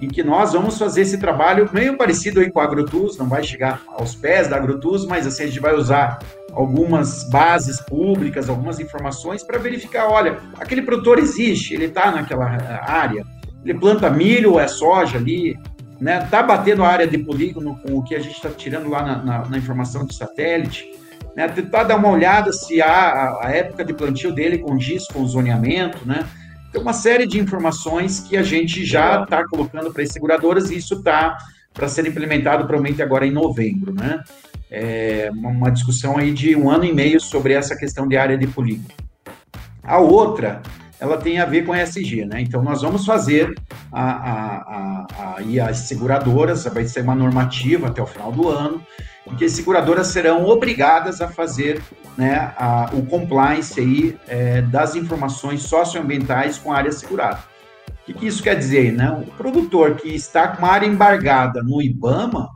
[0.00, 3.42] em que nós vamos fazer esse trabalho meio parecido aí com a AgroTools, não vai
[3.42, 6.18] chegar aos pés da AgroTools, mas assim, a gente vai usar
[6.54, 13.24] algumas bases públicas, algumas informações para verificar, olha, aquele produtor existe, ele está naquela área,
[13.64, 15.58] ele planta milho ou é soja ali,
[16.00, 16.26] né?
[16.30, 19.24] Tá batendo a área de polígono com o que a gente está tirando lá na,
[19.24, 20.84] na, na, informação de satélite,
[21.36, 21.48] né?
[21.48, 25.26] Tentar dar uma olhada se há a, a época de plantio dele condiz com o
[25.26, 26.26] zoneamento, né?
[26.70, 30.76] Tem uma série de informações que a gente já está colocando para as seguradoras e
[30.76, 31.38] isso está
[31.72, 34.22] para ser implementado provavelmente agora em novembro, né?
[34.70, 38.46] É uma discussão aí de um ano e meio sobre essa questão de área de
[38.46, 38.88] polígono.
[39.82, 40.62] A outra
[41.04, 42.40] ela tem a ver com a ESG, né?
[42.40, 43.54] Então, nós vamos fazer
[43.92, 48.80] a, a, a, a, as seguradoras, vai ser uma normativa até o final do ano,
[49.26, 51.82] em que as seguradoras serão obrigadas a fazer
[52.16, 57.40] né, a, o compliance aí, é, das informações socioambientais com a área segurada.
[57.88, 58.92] O que, que isso quer dizer?
[58.92, 59.10] Né?
[59.10, 62.50] O produtor que está com uma área embargada no IBAMA,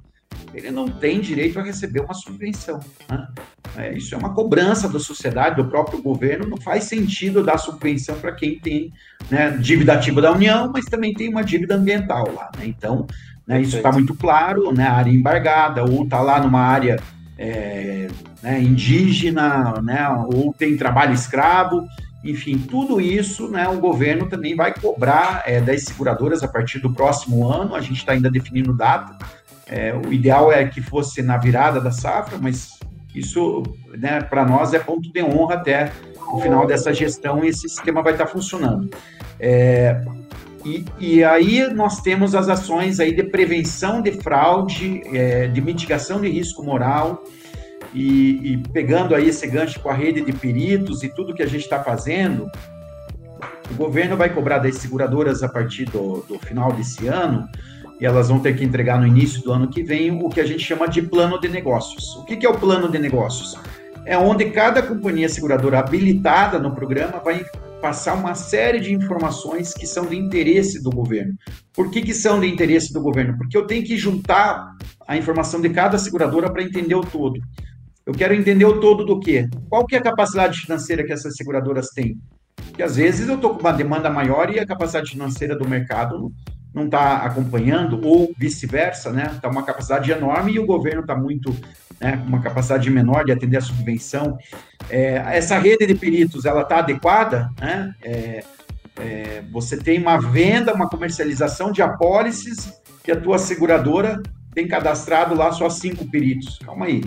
[0.54, 2.80] ele não tem direito a receber uma subvenção.
[3.08, 3.28] Né?
[3.76, 6.48] É, isso é uma cobrança da sociedade, do próprio governo.
[6.48, 8.92] Não faz sentido dar subvenção para quem tem
[9.30, 12.50] né, dívida ativa da União, mas também tem uma dívida ambiental lá.
[12.56, 12.66] Né?
[12.66, 13.06] Então,
[13.46, 16.98] né, isso está muito claro, né, a área embargada, ou está lá numa área
[17.36, 18.08] é,
[18.42, 21.86] né, indígena, né, ou tem trabalho escravo.
[22.24, 26.92] Enfim, tudo isso, né, o governo também vai cobrar é, das seguradoras a partir do
[26.92, 27.74] próximo ano.
[27.74, 29.16] A gente está ainda definindo data
[29.68, 32.78] é, o ideal é que fosse na virada da safra, mas
[33.14, 33.62] isso,
[33.96, 35.92] né, para nós é ponto de honra até
[36.32, 38.90] o final dessa gestão e esse sistema vai estar tá funcionando.
[39.40, 40.00] É,
[40.64, 46.20] e, e, aí nós temos as ações aí de prevenção de fraude, é, de mitigação
[46.20, 47.24] de risco moral,
[47.94, 51.46] e, e, pegando aí esse gancho com a rede de peritos e tudo que a
[51.46, 52.50] gente está fazendo,
[53.70, 57.48] o governo vai cobrar das seguradoras a partir do, do final desse ano
[58.00, 60.46] e elas vão ter que entregar no início do ano que vem o que a
[60.46, 62.16] gente chama de plano de negócios.
[62.16, 63.56] O que, é o plano de negócios?
[64.08, 67.44] é onde cada companhia seguradora habilitada no programa vai
[67.82, 71.34] passar uma série de informações que são de interesse do governo.
[71.74, 73.36] Por que, que são de interesse do governo?
[73.36, 74.72] Porque eu tenho que juntar
[75.06, 77.38] a informação de cada seguradora para entender o todo.
[78.06, 79.46] Eu quero entender o todo do quê?
[79.68, 82.18] Qual que é a capacidade financeira que essas seguradoras têm?
[82.68, 86.32] Porque às vezes eu estou com uma demanda maior e a capacidade financeira do mercado
[86.74, 89.32] não está acompanhando, ou vice-versa, né?
[89.34, 91.54] Está uma capacidade enorme e o governo está muito,
[92.00, 94.38] né, uma capacidade menor de atender a subvenção.
[94.90, 97.94] É, essa rede de peritos, ela está adequada, né?
[98.02, 98.44] É,
[99.00, 104.20] é, você tem uma venda, uma comercialização de apólices que a tua seguradora
[104.54, 106.58] tem cadastrado lá só cinco peritos.
[106.58, 107.02] Calma aí.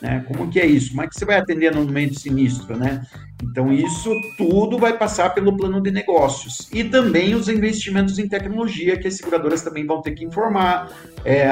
[0.00, 0.24] Né?
[0.28, 0.90] Como que é isso?
[0.90, 3.02] Como é que você vai atender no momento sinistro, né?
[3.42, 6.68] Então, isso tudo vai passar pelo plano de negócios.
[6.72, 10.90] E também os investimentos em tecnologia, que as seguradoras também vão ter que informar.
[11.24, 11.48] É,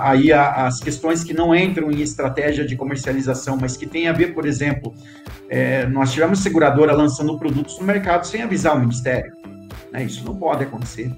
[0.00, 4.34] aí as questões que não entram em estratégia de comercialização, mas que tem a ver,
[4.34, 4.94] por exemplo,
[5.48, 9.32] é, nós tivemos seguradora lançando produtos no mercado sem avisar o Ministério.
[9.92, 10.04] Né?
[10.04, 11.10] Isso não pode acontecer.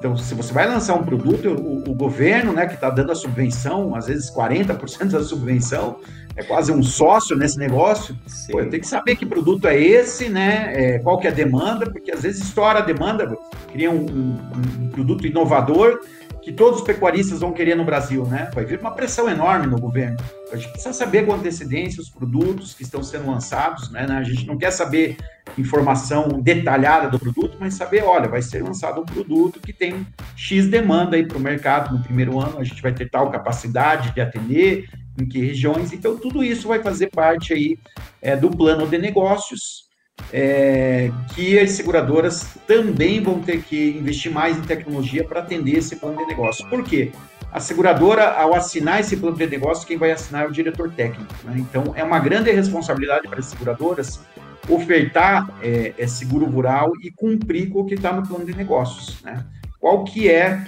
[0.00, 3.14] Então, se você vai lançar um produto, o, o governo, né, que está dando a
[3.14, 5.98] subvenção, às vezes 40% da subvenção,
[6.34, 8.16] é quase um sócio nesse negócio.
[8.50, 10.72] Pô, eu tenho que saber que produto é esse, né?
[10.72, 13.36] É, qual que é a demanda, porque às vezes estoura a demanda,
[13.70, 14.38] cria um, um,
[14.84, 16.00] um produto inovador
[16.42, 18.50] que todos os pecuaristas vão querer no Brasil, né?
[18.54, 20.16] Vai vir uma pressão enorme no governo.
[20.52, 24.06] A gente precisa saber com antecedência os produtos que estão sendo lançados, né?
[24.08, 25.16] A gente não quer saber
[25.58, 30.66] informação detalhada do produto, mas saber, olha, vai ser lançado um produto que tem X
[30.66, 34.20] demanda aí para o mercado no primeiro ano, a gente vai ter tal capacidade de
[34.20, 34.88] atender,
[35.20, 35.92] em que regiões.
[35.92, 37.78] Então, tudo isso vai fazer parte aí
[38.22, 39.89] é, do plano de negócios,
[40.32, 45.96] é, que as seguradoras também vão ter que investir mais em tecnologia para atender esse
[45.96, 46.68] plano de negócio.
[46.68, 47.12] Por quê?
[47.52, 51.34] A seguradora, ao assinar esse plano de negócio, quem vai assinar é o diretor técnico.
[51.44, 51.56] Né?
[51.58, 54.20] Então, é uma grande responsabilidade para as seguradoras
[54.68, 59.20] ofertar é, é seguro rural e cumprir com o que está no plano de negócios.
[59.22, 59.44] Né?
[59.80, 60.64] Qual que é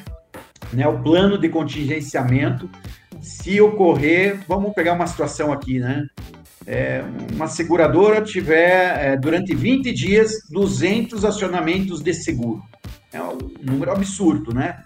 [0.73, 2.69] né, o plano de contingenciamento
[3.21, 6.07] se ocorrer, vamos pegar uma situação aqui, né?
[6.67, 7.03] É,
[7.33, 12.63] uma seguradora tiver é, durante 20 dias 200 acionamentos de seguro.
[13.13, 14.83] É um número absurdo, né?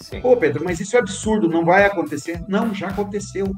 [0.00, 0.20] Sim.
[0.20, 2.42] Pô, Pedro, mas isso é absurdo, não vai acontecer?
[2.48, 3.52] Não, já aconteceu.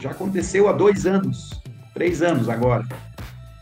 [0.00, 1.62] Já aconteceu há dois anos,
[1.94, 2.86] três anos agora.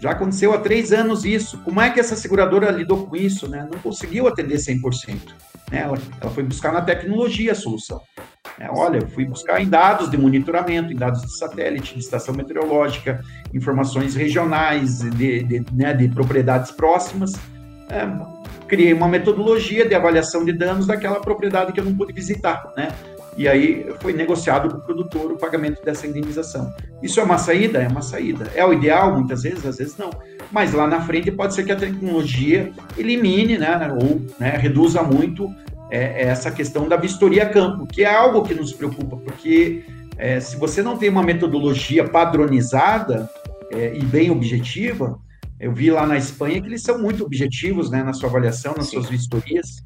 [0.00, 1.58] Já aconteceu há três anos isso.
[1.62, 3.48] Como é que essa seguradora lidou com isso?
[3.48, 3.66] Né?
[3.70, 5.16] Não conseguiu atender 100%.
[5.70, 5.80] Né?
[5.80, 8.00] Ela, ela foi buscar na tecnologia a solução.
[8.58, 12.34] É, olha, eu fui buscar em dados de monitoramento, em dados de satélite, de estação
[12.34, 13.20] meteorológica,
[13.52, 17.32] informações regionais, de, de, né, de propriedades próximas.
[17.90, 18.08] É,
[18.68, 22.88] criei uma metodologia de avaliação de danos daquela propriedade que eu não pude visitar, né?
[23.36, 26.72] E aí foi negociado com o produtor o pagamento dessa indenização.
[27.02, 27.82] Isso é uma saída?
[27.82, 28.50] É uma saída.
[28.54, 30.10] É o ideal, muitas vezes, às vezes não.
[30.52, 35.52] Mas lá na frente pode ser que a tecnologia elimine, né, ou né, reduza muito
[35.90, 39.84] é, é essa questão da vistoria campo, que é algo que nos preocupa, porque
[40.16, 43.28] é, se você não tem uma metodologia padronizada
[43.72, 45.18] é, e bem objetiva,
[45.58, 48.86] eu vi lá na Espanha que eles são muito objetivos né, na sua avaliação, nas
[48.86, 48.96] Sim.
[48.96, 49.82] suas vistorias.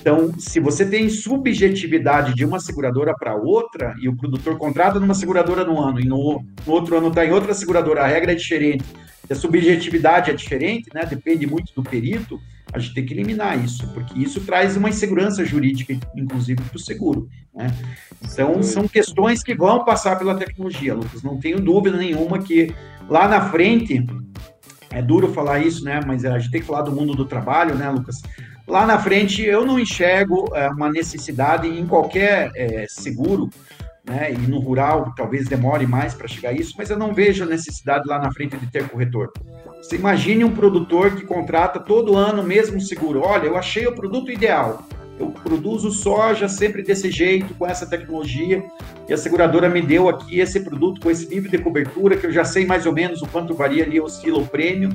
[0.00, 5.14] Então, se você tem subjetividade de uma seguradora para outra, e o produtor contrata numa
[5.14, 8.34] seguradora no ano, e no, no outro ano está em outra seguradora, a regra é
[8.34, 8.84] diferente,
[9.30, 11.06] a subjetividade é diferente, né?
[11.06, 12.40] Depende muito do perito,
[12.72, 16.80] a gente tem que eliminar isso, porque isso traz uma insegurança jurídica, inclusive, para o
[16.80, 17.28] seguro.
[17.54, 17.72] Né?
[18.22, 21.22] Então, são questões que vão passar pela tecnologia, Lucas.
[21.22, 22.74] Não tenho dúvida nenhuma que
[23.08, 24.04] lá na frente,
[24.90, 26.00] é duro falar isso, né?
[26.06, 28.22] Mas a gente tem que falar do mundo do trabalho, né, Lucas?
[28.66, 33.50] Lá na frente, eu não enxergo é, uma necessidade em qualquer é, seguro
[34.12, 34.30] né?
[34.30, 37.46] E no rural talvez demore mais para chegar a isso, mas eu não vejo a
[37.46, 39.32] necessidade lá na frente de ter corretor.
[39.80, 43.22] Você imagine um produtor que contrata todo ano mesmo seguro.
[43.24, 44.84] Olha, eu achei o produto ideal.
[45.18, 48.62] Eu produzo soja sempre desse jeito, com essa tecnologia,
[49.08, 52.32] e a seguradora me deu aqui esse produto com esse nível de cobertura, que eu
[52.32, 54.90] já sei mais ou menos o quanto varia ali, oscila o prêmio,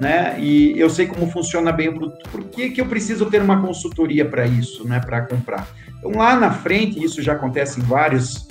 [0.00, 0.36] né?
[0.38, 2.28] E eu sei como funciona bem o produto.
[2.30, 5.00] Por que, que eu preciso ter uma consultoria para isso, né?
[5.00, 5.66] Para comprar?
[5.98, 8.48] Então, lá na frente, isso já acontece em vários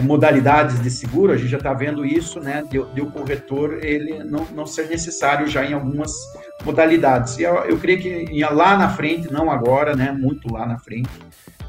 [0.00, 4.22] modalidades de seguro, a gente já está vendo isso, né, de, de, o corretor ele
[4.22, 6.12] não, não ser necessário já em algumas
[6.64, 7.38] modalidades.
[7.38, 11.10] E eu, eu creio que lá na frente, não agora, né, muito lá na frente,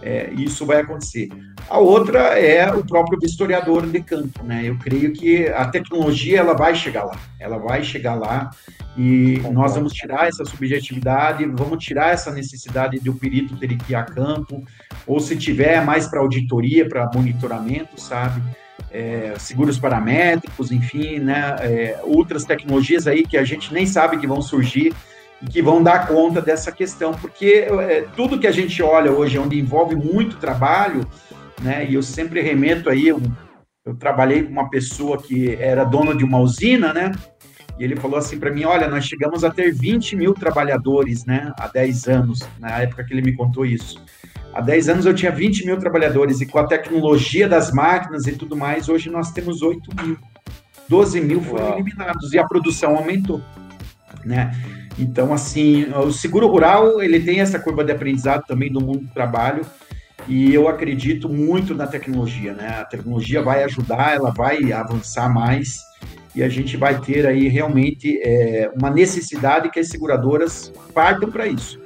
[0.02, 1.30] é, isso vai acontecer.
[1.70, 4.62] A outra é o próprio historiador de campo, né?
[4.66, 8.50] Eu creio que a tecnologia ela vai chegar lá, ela vai chegar lá
[8.98, 13.94] e nós vamos tirar essa subjetividade, vamos tirar essa necessidade de o perito ter que
[13.94, 14.64] ir a campo,
[15.06, 18.42] ou se tiver mais para auditoria, para monitoramento, sabe?
[18.90, 24.28] É, seguros paramétricos, enfim, né, é, outras tecnologias aí que a gente nem sabe que
[24.28, 24.94] vão surgir
[25.42, 29.40] e que vão dar conta dessa questão, porque é, tudo que a gente olha hoje,
[29.40, 31.06] onde envolve muito trabalho,
[31.62, 33.22] né, e eu sempre remeto aí, eu,
[33.86, 37.12] eu trabalhei com uma pessoa que era dona de uma usina, né,
[37.80, 41.52] e ele falou assim para mim, olha, nós chegamos a ter 20 mil trabalhadores, né,
[41.58, 44.04] há 10 anos, na época que ele me contou isso.
[44.54, 48.34] Há 10 anos eu tinha 20 mil trabalhadores e com a tecnologia das máquinas e
[48.34, 50.18] tudo mais, hoje nós temos 8 mil.
[50.90, 51.74] 12 mil foram Uau.
[51.76, 53.42] eliminados e a produção aumentou,
[54.26, 54.52] né?
[55.00, 59.14] Então, assim, o seguro rural, ele tem essa curva de aprendizado também do mundo do
[59.14, 59.66] trabalho
[60.28, 62.80] e eu acredito muito na tecnologia, né?
[62.82, 65.80] A tecnologia vai ajudar, ela vai avançar mais
[66.36, 71.48] e a gente vai ter aí realmente é, uma necessidade que as seguradoras partam para
[71.48, 71.81] isso.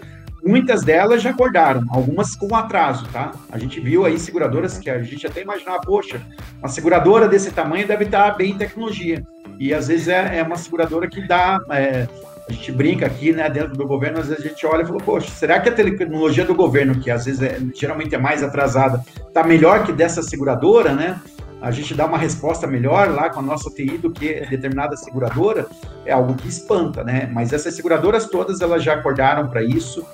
[0.46, 3.32] Muitas delas já acordaram, algumas com atraso, tá?
[3.52, 6.22] A gente viu aí seguradoras que a gente até imaginava, poxa,
[6.60, 9.26] uma seguradora desse tamanho deve estar bem em tecnologia.
[9.60, 11.58] E às vezes é, é uma seguradora que dá.
[11.72, 12.08] É,
[12.48, 15.00] a gente brinca aqui, né, dentro do governo, às vezes a gente olha e fala,
[15.00, 19.04] poxa, será que a tecnologia do governo, que às vezes é, geralmente é mais atrasada,
[19.28, 21.20] está melhor que dessa seguradora, né?
[21.66, 25.66] a gente dá uma resposta melhor lá com a nossa TI do que determinada seguradora,
[26.06, 27.28] é algo que espanta, né?
[27.34, 30.06] Mas essas seguradoras todas, elas já acordaram para isso,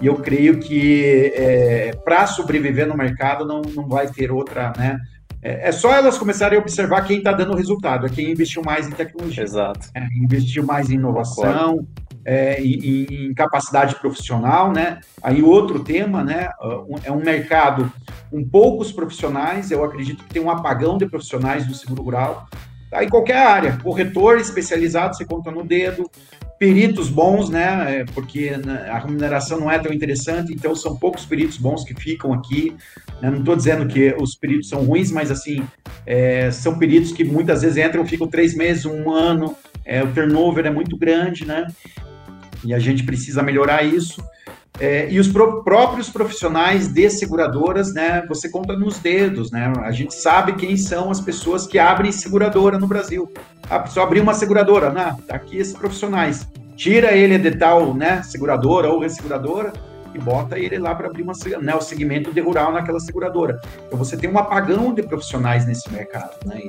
[0.00, 4.98] e eu creio que é, para sobreviver no mercado não, não vai ter outra, né?
[5.42, 8.88] É, é só elas começarem a observar quem está dando resultado, é quem investiu mais
[8.88, 9.44] em tecnologia.
[9.44, 9.88] Exato.
[9.94, 11.86] É, investiu mais em inovação,
[12.24, 15.00] é, em, em, capacidade profissional, né?
[15.22, 16.48] Aí outro tema, né?
[17.04, 17.90] É um mercado
[18.30, 22.46] com poucos profissionais, eu acredito que tem um apagão de profissionais do seguro rural.
[22.90, 23.04] Tá?
[23.04, 26.10] Em qualquer área, corretor especializado, você conta no dedo,
[26.58, 28.00] peritos bons, né?
[28.00, 31.94] É, porque né, a remuneração não é tão interessante, então são poucos peritos bons que
[31.94, 32.74] ficam aqui.
[33.22, 33.30] Né?
[33.30, 35.62] Não estou dizendo que os peritos são ruins, mas assim,
[36.04, 40.66] é, são peritos que muitas vezes entram, ficam três meses, um ano, é, o turnover
[40.66, 41.66] é muito grande, né?
[42.64, 44.22] E a gente precisa melhorar isso.
[44.80, 48.24] É, e os pro, próprios profissionais de seguradoras, né?
[48.28, 49.72] Você conta nos dedos, né?
[49.82, 53.30] A gente sabe quem são as pessoas que abrem seguradora no Brasil.
[53.68, 55.16] A pessoa abriu uma seguradora, né?
[55.26, 56.46] Tá aqui esses profissionais.
[56.76, 58.22] Tira ele de tal, né?
[58.22, 59.72] Seguradora ou resseguradora
[60.14, 63.60] e bota ele lá para abrir uma, né, o segmento de rural naquela seguradora.
[63.86, 66.62] Então você tem um apagão de profissionais nesse mercado, né?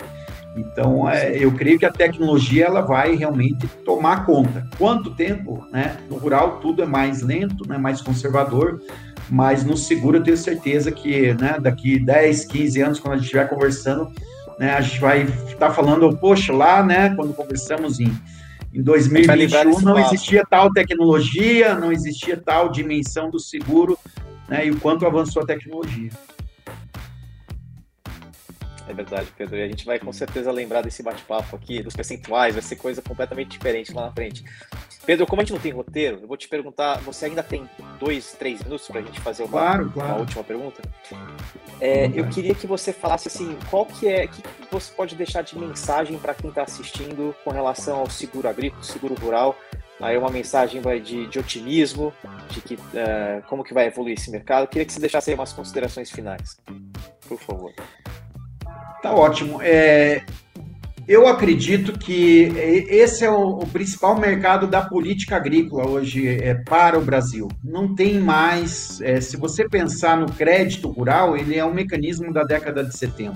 [0.55, 4.67] Então, é, eu creio que a tecnologia ela vai realmente tomar conta.
[4.77, 5.97] Quanto tempo, né?
[6.09, 7.77] No rural tudo é mais lento, né?
[7.77, 8.81] mais conservador,
[9.29, 13.25] mas no seguro eu tenho certeza que, né, daqui 10, 15 anos, quando a gente
[13.25, 14.11] estiver conversando,
[14.57, 18.11] né, a gente vai estar tá falando, poxa, lá, né, quando conversamos em,
[18.73, 23.97] em 2021, não existia tal tecnologia, não existia tal dimensão do seguro,
[24.47, 26.09] né, e o quanto avançou a tecnologia.
[28.89, 29.55] É verdade, Pedro.
[29.55, 33.03] E a gente vai com certeza lembrar desse bate-papo aqui, dos percentuais, vai ser coisa
[33.03, 34.43] completamente diferente lá na frente.
[35.05, 37.69] Pedro, como a gente não tem roteiro, eu vou te perguntar, você ainda tem
[37.99, 40.09] dois, três minutos para a gente fazer uma, claro, claro.
[40.09, 40.81] uma última pergunta?
[41.79, 45.57] É, eu queria que você falasse assim, qual que é, que você pode deixar de
[45.57, 49.55] mensagem para quem está assistindo com relação ao seguro agrícola, seguro rural,
[50.01, 52.11] aí uma mensagem vai de, de otimismo,
[52.49, 54.63] de que uh, como que vai evoluir esse mercado.
[54.63, 56.57] Eu queria que você deixasse aí umas considerações finais,
[57.27, 57.71] por favor.
[59.01, 59.61] Tá ótimo.
[59.61, 60.23] É,
[61.07, 62.51] eu acredito que
[62.87, 67.47] esse é o, o, principal mercado da política agrícola hoje é, para o Brasil.
[67.63, 69.01] Não tem mais.
[69.01, 73.35] É, se você pensar no crédito rural, ele é um mecanismo da década de 70.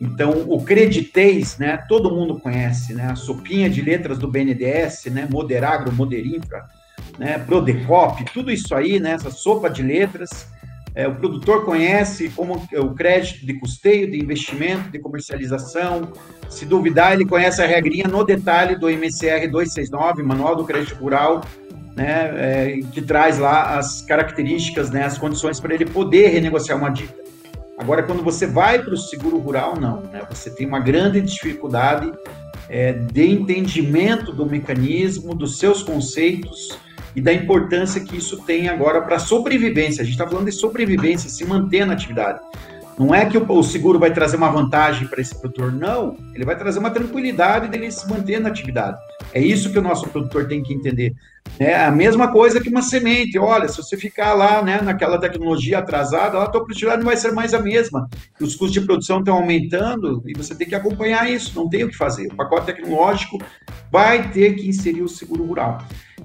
[0.00, 5.26] Então, o creditez, né, todo mundo conhece, né, a sopinha de letras do BNDES, né,
[5.28, 6.66] Moderagro, Moderinfra,
[7.18, 10.46] né, Prodecop, tudo isso aí, né, essa sopa de letras,
[10.98, 16.10] é, o produtor conhece como o crédito de custeio, de investimento, de comercialização.
[16.48, 21.42] Se duvidar, ele conhece a regrinha no detalhe do MCR 269, Manual do Crédito Rural,
[21.94, 26.90] né, é, que traz lá as características, né, as condições para ele poder renegociar uma
[26.90, 27.22] dívida.
[27.78, 30.00] Agora, quando você vai para o seguro rural, não.
[30.00, 32.12] Né, você tem uma grande dificuldade
[32.68, 36.76] é, de entendimento do mecanismo, dos seus conceitos,
[37.14, 40.02] e da importância que isso tem agora para a sobrevivência.
[40.02, 42.40] A gente está falando de sobrevivência, se manter na atividade.
[42.98, 46.16] Não é que o, seguro vai trazer uma vantagem para esse produtor, não.
[46.34, 48.98] Ele vai trazer uma tranquilidade dele se manter na atividade.
[49.32, 51.14] É isso que o nosso produtor tem que entender.
[51.60, 53.38] É a mesma coisa que uma semente.
[53.38, 57.30] Olha, se você ficar lá né, naquela tecnologia atrasada, a tua produtividade não vai ser
[57.30, 58.08] mais a mesma.
[58.40, 61.52] Os custos de produção estão aumentando e você tem que acompanhar isso.
[61.54, 62.26] Não tem o que fazer.
[62.32, 63.38] O pacote tecnológico
[63.92, 65.78] vai ter que inserir o seguro rural.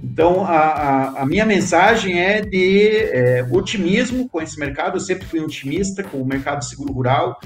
[0.03, 4.97] Então, a, a, a minha mensagem é de é, otimismo com esse mercado.
[4.97, 7.39] Eu sempre fui otimista com o mercado seguro rural.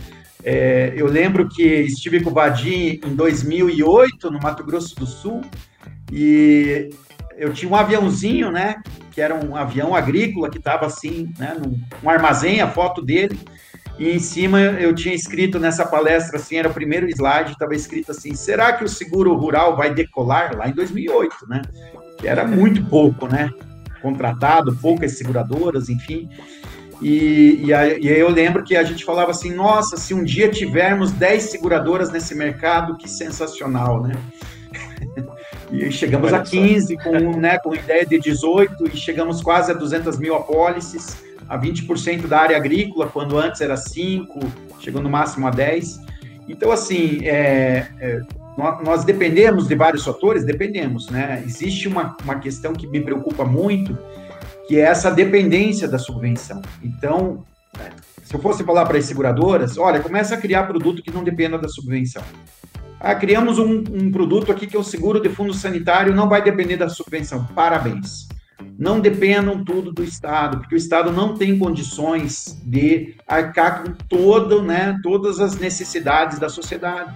[0.44, 5.42] É, eu lembro que estive com o Vadim em 2008, no Mato Grosso do Sul,
[6.12, 6.90] e
[7.38, 8.82] eu tinha um aviãozinho, né?
[9.12, 11.56] Que era um avião agrícola que estava assim, né?
[11.60, 13.40] Num, um armazém, a foto dele.
[14.00, 18.12] E em cima eu tinha escrito nessa palestra, assim, era o primeiro slide, estava escrito
[18.12, 20.56] assim: será que o seguro rural vai decolar?
[20.58, 21.62] Lá em 2008, né?
[22.18, 23.50] Que era muito pouco, né?
[24.02, 26.30] Contratado, poucas seguradoras, enfim.
[27.02, 30.24] E, e, aí, e, aí eu lembro que a gente falava assim: nossa, se um
[30.24, 34.16] dia tivermos 10 seguradoras nesse mercado, que sensacional, né?
[35.72, 40.18] e chegamos a 15, com, né, com ideia de 18, e chegamos quase a 200
[40.18, 44.40] mil apólices, a 20% da área agrícola, quando antes era 5,
[44.80, 46.00] chegou no máximo a 10.
[46.48, 48.22] Então, assim, é, é,
[48.58, 50.44] nós, dependemos de vários fatores?
[50.44, 51.44] Dependemos, né?
[51.46, 53.96] Existe uma, uma questão que me preocupa muito,
[54.68, 56.62] que é essa dependência da subvenção.
[56.84, 57.46] Então,
[58.24, 61.58] se eu fosse falar para as seguradoras, olha, começa a criar produto que não dependa
[61.58, 62.24] da subvenção.
[63.00, 66.44] Ah, criamos um, um, produto aqui que é o seguro de fundo sanitário, não vai
[66.44, 67.46] depender da subvenção.
[67.54, 68.28] Parabéns.
[68.78, 74.64] Não dependam tudo do Estado, porque o Estado não tem condições de arcar com todo,
[74.64, 77.16] né, todas as necessidades da sociedade.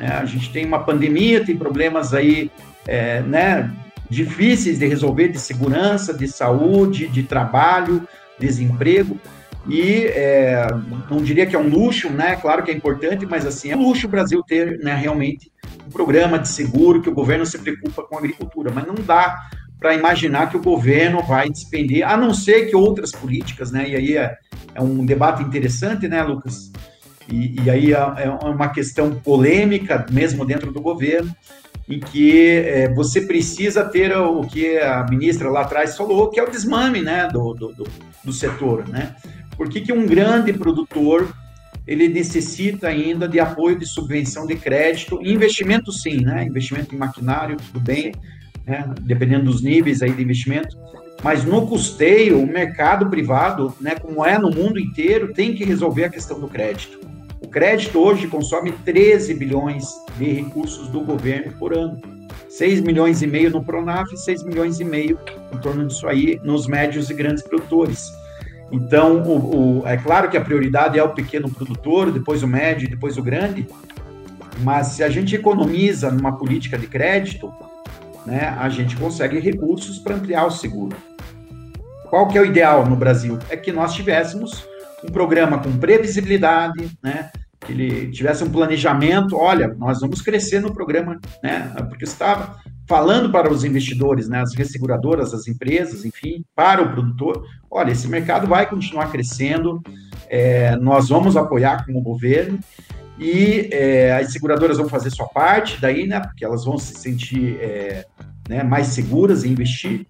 [0.00, 0.08] Né?
[0.08, 2.50] A gente tem uma pandemia, tem problemas aí,
[2.88, 3.70] é, né,
[4.08, 8.08] difíceis de resolver de segurança, de saúde, de trabalho,
[8.38, 9.20] desemprego.
[9.68, 10.66] E é,
[11.10, 12.34] não diria que é um luxo, né?
[12.36, 15.52] Claro que é importante, mas assim, é um luxo o Brasil ter né, realmente
[15.86, 19.36] um programa de seguro que o governo se preocupa com a agricultura, mas não dá
[19.78, 23.86] para imaginar que o governo vai despender, a não ser que outras políticas, né?
[23.86, 24.34] E aí é,
[24.74, 26.72] é um debate interessante, né, Lucas?
[27.30, 31.34] E, e aí é, é uma questão polêmica, mesmo dentro do governo,
[31.88, 36.42] em que é, você precisa ter o que a ministra lá atrás falou, que é
[36.42, 37.86] o desmame né, do, do, do,
[38.24, 38.88] do setor.
[38.88, 39.14] Né?
[39.56, 41.32] Por que, que um grande produtor
[41.86, 46.44] ele necessita ainda de apoio de subvenção de crédito, investimento sim, né?
[46.44, 48.12] investimento em maquinário, tudo bem,
[48.64, 48.88] né?
[49.00, 50.76] dependendo dos níveis aí de investimento,
[51.22, 56.04] mas no custeio, o mercado privado, né, como é no mundo inteiro, tem que resolver
[56.04, 57.09] a questão do crédito.
[57.50, 62.00] O crédito hoje consome 13 bilhões de recursos do governo por ano.
[62.48, 65.18] 6 milhões e meio no Pronaf, 6 milhões e meio
[65.52, 68.12] em torno disso aí nos médios e grandes produtores.
[68.70, 72.88] Então, o, o, é claro que a prioridade é o pequeno produtor, depois o médio,
[72.88, 73.66] depois o grande,
[74.60, 77.52] mas se a gente economiza numa política de crédito,
[78.24, 80.96] né, a gente consegue recursos para ampliar o seguro.
[82.08, 83.40] Qual que é o ideal no Brasil?
[83.48, 84.64] É que nós tivéssemos
[85.02, 87.32] um programa com previsibilidade, né?
[87.68, 91.72] Ele tivesse um planejamento, olha, nós vamos crescer no programa, né?
[91.88, 92.58] Porque estava
[92.90, 98.08] falando para os investidores, né, as resseguradoras, as empresas, enfim, para o produtor, olha, esse
[98.08, 99.80] mercado vai continuar crescendo,
[100.28, 102.58] é, nós vamos apoiar como governo
[103.16, 107.58] e é, as seguradoras vão fazer sua parte daí, né, porque elas vão se sentir
[107.60, 108.06] é,
[108.48, 110.04] né, mais seguras em investir.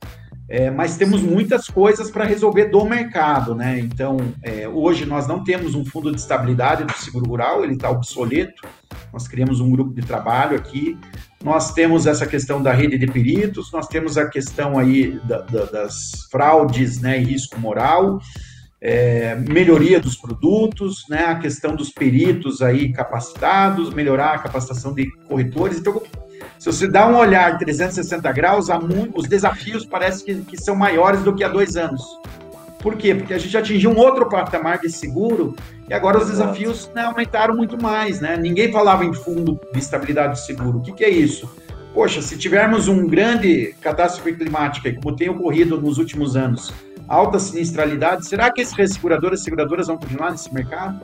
[0.52, 3.78] É, mas temos muitas coisas para resolver do mercado, né?
[3.78, 7.88] Então, é, hoje nós não temos um fundo de estabilidade do seguro rural, ele está
[7.88, 8.66] obsoleto.
[9.12, 10.98] Nós criamos um grupo de trabalho aqui.
[11.44, 15.64] Nós temos essa questão da rede de peritos, nós temos a questão aí da, da,
[15.66, 18.18] das fraudes, né, e risco moral,
[18.80, 25.08] é, melhoria dos produtos, né, a questão dos peritos aí capacitados, melhorar a capacitação de
[25.28, 25.78] corretores.
[25.78, 26.02] Então,
[26.60, 28.66] se você dá um olhar 360 graus,
[29.14, 32.02] os desafios parecem que, que são maiores do que há dois anos.
[32.80, 33.14] Por quê?
[33.14, 35.56] Porque a gente atingiu um outro patamar de seguro
[35.88, 38.20] e agora os desafios né, aumentaram muito mais.
[38.20, 38.36] Né?
[38.36, 40.80] Ninguém falava em fundo de estabilidade de seguro.
[40.80, 41.50] O que, que é isso?
[41.94, 46.74] Poxa, se tivermos um grande catástrofe climática, como tem ocorrido nos últimos anos,
[47.08, 51.00] alta sinistralidade, será que esses resseguradoras e seguradoras vão continuar nesse mercado?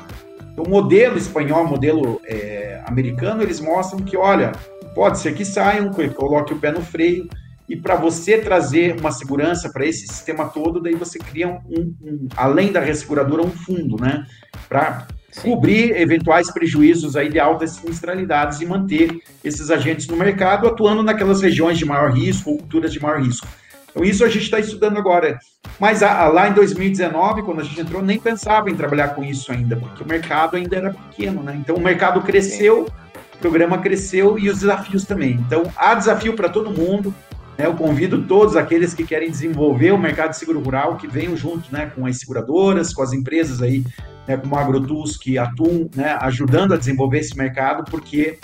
[0.53, 4.53] Então, o modelo espanhol, o modelo é, americano, eles mostram que, olha,
[4.97, 7.29] Pode ser que saiam, coloque o pé no freio,
[7.69, 12.29] e para você trazer uma segurança para esse sistema todo, daí você cria um, um,
[12.35, 14.25] além da resseguradora, um fundo, né?
[14.67, 15.07] Para
[15.43, 21.43] cobrir eventuais prejuízos aí de altas sinistralidades e manter esses agentes no mercado atuando naquelas
[21.43, 23.47] regiões de maior risco ou culturas de maior risco.
[23.91, 25.39] Então, isso a gente está estudando agora.
[25.79, 29.23] Mas a, a, lá em 2019, quando a gente entrou, nem pensava em trabalhar com
[29.23, 31.55] isso ainda, porque o mercado ainda era pequeno, né?
[31.61, 32.87] Então, o mercado cresceu.
[32.87, 33.06] Sim
[33.37, 35.33] o programa cresceu e os desafios também.
[35.47, 37.15] Então, há desafio para todo mundo.
[37.57, 37.67] Né?
[37.67, 41.73] Eu convido todos aqueles que querem desenvolver o mercado de seguro rural que venham junto
[41.73, 43.85] né, com as seguradoras, com as empresas aí,
[44.27, 48.39] né, como a AgroTools, que atuam né, ajudando a desenvolver esse mercado, porque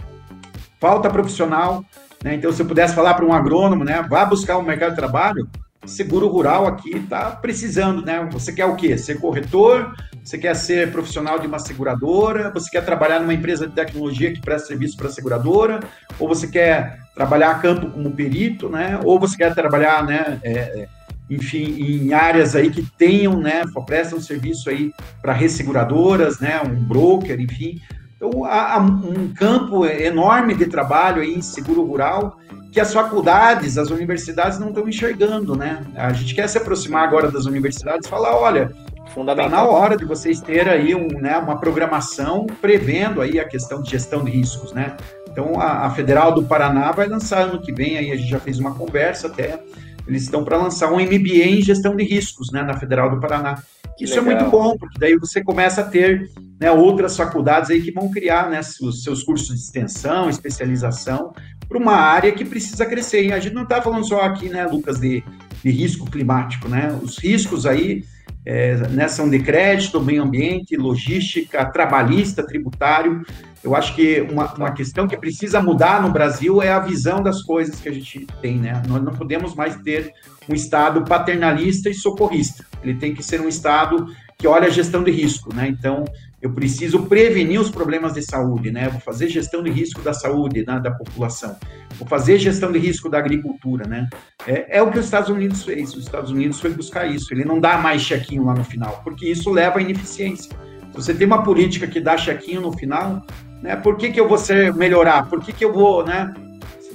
[0.79, 1.85] falta profissional.
[2.23, 2.35] Né?
[2.35, 5.49] Então, se eu pudesse falar para um agrônomo, né, vá buscar um mercado de trabalho,
[5.85, 8.29] seguro rural aqui está precisando, né?
[8.33, 8.97] Você quer o quê?
[8.97, 9.95] Ser corretor?
[10.23, 12.51] Você quer ser profissional de uma seguradora?
[12.55, 15.81] Você quer trabalhar numa empresa de tecnologia que presta serviço para a seguradora?
[16.19, 19.01] Ou você quer trabalhar a campo como perito, né?
[19.05, 20.39] Ou você quer trabalhar, né?
[20.43, 20.89] É, é
[21.31, 23.63] enfim, em áreas aí que tenham, né?
[23.87, 26.61] Prestam serviço aí para resseguradoras, né?
[26.61, 27.81] Um broker, enfim.
[28.17, 32.39] Então, há, um campo enorme de trabalho aí em seguro rural
[32.73, 35.85] que as faculdades, as universidades não estão enxergando, né?
[35.95, 38.73] A gente quer se aproximar agora das universidades e falar, olha,
[39.15, 43.83] Está na hora de vocês terem aí um, né, uma programação prevendo aí a questão
[43.83, 44.97] de gestão de riscos, né?
[45.31, 48.41] Então, a, a, Federal do Paraná vai lançar ano que vem, aí a gente já
[48.41, 49.61] fez uma conversa até,
[50.07, 53.63] eles estão para lançar um MBA em gestão de riscos, né, na Federal do Paraná.
[54.01, 54.33] Isso legal.
[54.33, 58.11] é muito bom, porque daí você começa a ter né, outras faculdades aí que vão
[58.11, 61.33] criar né, os seus cursos de extensão, especialização,
[61.69, 63.27] para uma área que precisa crescer.
[63.27, 65.23] E a gente não está falando só aqui, né, Lucas, de,
[65.63, 66.99] de risco climático, né?
[67.03, 68.05] Os riscos aí
[68.45, 73.25] é, né, são de crédito, meio ambiente, logística, trabalhista, tributário.
[73.63, 77.43] Eu acho que uma, uma questão que precisa mudar no Brasil é a visão das
[77.43, 78.83] coisas que a gente tem, né?
[78.89, 80.13] Nós não podemos mais ter
[80.49, 82.65] um Estado paternalista e socorrista.
[82.83, 84.07] Ele tem que ser um Estado
[84.37, 85.69] que olha a gestão de risco, né?
[85.69, 86.05] Então,
[86.43, 88.89] eu preciso prevenir os problemas de saúde, né?
[88.89, 91.57] Vou fazer gestão de risco da saúde, né, da população.
[91.97, 94.09] Vou fazer gestão de risco da agricultura, né?
[94.45, 95.95] É, é, o que os Estados Unidos fez.
[95.95, 97.33] Os Estados Unidos foi buscar isso.
[97.33, 100.51] Ele não dá mais chequinho lá no final, porque isso leva à ineficiência.
[100.91, 103.25] Se você tem uma política que dá chequinho no final,
[103.63, 103.77] né?
[103.77, 105.29] Por que, que eu vou ser, melhorar?
[105.29, 106.35] Por que, que eu vou, né?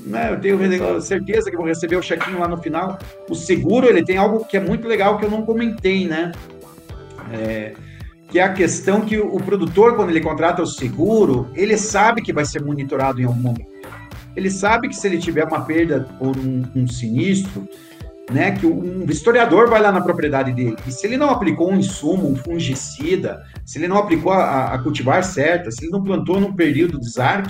[0.06, 0.34] né?
[0.34, 3.00] Eu tenho certeza que vou receber o chequinho lá no final.
[3.30, 6.34] O seguro, ele tem algo que é muito legal que eu não comentei, né?
[7.32, 7.74] É,
[8.28, 12.34] que é a questão que o produtor, quando ele contrata o seguro, ele sabe que
[12.34, 13.78] vai ser monitorado em algum momento.
[14.36, 17.68] Ele sabe que se ele tiver uma perda por um, um sinistro,
[18.30, 21.78] né, que um historiador vai lá na propriedade dele, e se ele não aplicou um
[21.78, 26.40] insumo, um fungicida, se ele não aplicou a, a cultivar certa, se ele não plantou
[26.40, 27.50] num período de desarque,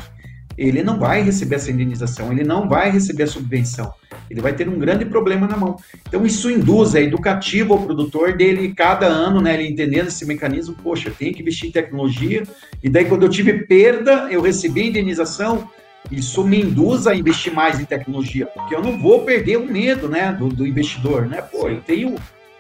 [0.58, 3.94] ele não vai receber essa indenização, ele não vai receber a subvenção.
[4.30, 5.78] Ele vai ter um grande problema na mão.
[6.08, 10.76] Então, isso induz, é educativo ao produtor dele, cada ano, né, ele entendendo esse mecanismo,
[10.82, 12.44] poxa, tem que investir em tecnologia,
[12.84, 15.70] e daí quando eu tive perda, eu recebi a indenização,
[16.12, 20.08] isso me induz a investir mais em tecnologia, porque eu não vou perder o medo,
[20.08, 22.16] né, do, do investidor, né, pô, eu tenho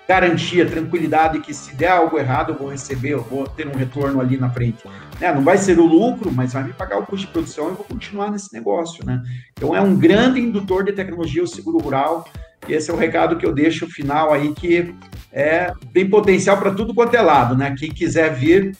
[0.07, 4.21] garantia, tranquilidade que se der algo errado eu vou receber, eu vou ter um retorno
[4.21, 4.83] ali na frente.
[5.19, 5.33] Né?
[5.33, 7.83] Não vai ser o lucro, mas vai me pagar o custo de produção e vou
[7.83, 9.05] continuar nesse negócio.
[9.05, 9.21] Né?
[9.53, 12.27] Então é um grande indutor de tecnologia o seguro rural.
[12.67, 14.95] E esse é o recado que eu deixo final aí, que
[15.31, 17.55] é, tem potencial para tudo quanto é lado.
[17.55, 17.75] Né?
[17.77, 18.75] Quem quiser vir,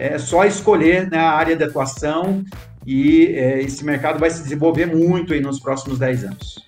[0.00, 2.42] é só escolher né, a área de atuação
[2.86, 6.64] e é, esse mercado vai se desenvolver muito aí nos próximos 10 anos.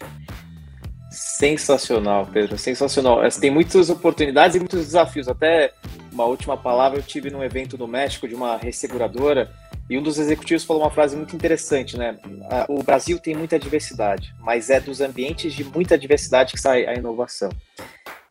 [1.42, 3.20] Sensacional, Pedro, sensacional.
[3.40, 5.26] Tem muitas oportunidades e muitos desafios.
[5.26, 5.72] Até
[6.12, 9.50] uma última palavra, eu tive num evento no México de uma resseguradora
[9.90, 12.16] e um dos executivos falou uma frase muito interessante, né?
[12.68, 16.94] O Brasil tem muita diversidade, mas é dos ambientes de muita diversidade que sai a
[16.94, 17.50] inovação.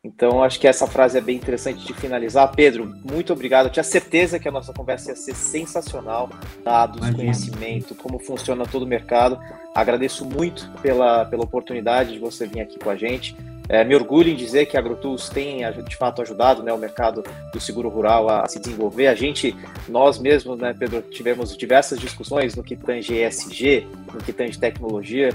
[0.04, 2.52] Então, acho que essa frase é bem interessante de finalizar.
[2.56, 3.68] Pedro, muito obrigado.
[3.68, 6.28] Eu tinha certeza que a nossa conversa ia ser sensacional.
[6.64, 7.18] Dados, Imagina.
[7.18, 9.40] conhecimento, como funciona todo o mercado.
[9.76, 13.38] Agradeço muito pela, pela oportunidade de você vir aqui com a gente.
[13.70, 17.24] É, me orgulho em dizer que a AgroTools tem, de fato, ajudado né, o mercado
[17.54, 19.06] do seguro rural a, a se desenvolver.
[19.06, 19.56] A gente,
[19.88, 25.30] nós mesmos, né, Pedro, tivemos diversas discussões no que tange ESG, no que tange tecnologia.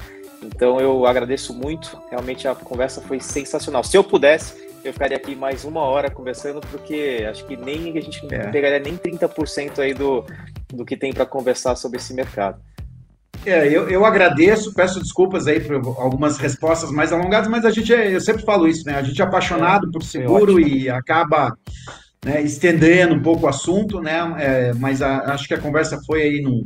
[0.46, 3.82] Então eu agradeço muito, realmente a conversa foi sensacional.
[3.82, 8.00] Se eu pudesse, eu ficaria aqui mais uma hora conversando, porque acho que nem a
[8.00, 8.50] gente não é.
[8.50, 10.24] pegaria nem 30% aí do,
[10.72, 12.60] do que tem para conversar sobre esse mercado.
[13.44, 17.92] É, eu, eu agradeço, peço desculpas aí por algumas respostas mais alongadas, mas a gente,
[17.92, 18.96] é, eu sempre falo isso, né?
[18.96, 21.56] A gente é apaixonado é, por seguro e acaba
[22.24, 24.34] né, estendendo um pouco o assunto, né?
[24.38, 26.64] É, mas a, acho que a conversa foi aí num,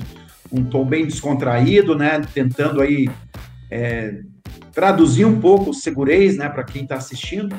[0.50, 2.22] um tom bem descontraído, né?
[2.32, 3.10] Tentando aí
[3.70, 4.20] é,
[4.72, 7.56] traduzir um pouco o segurez, né, para quem está assistindo.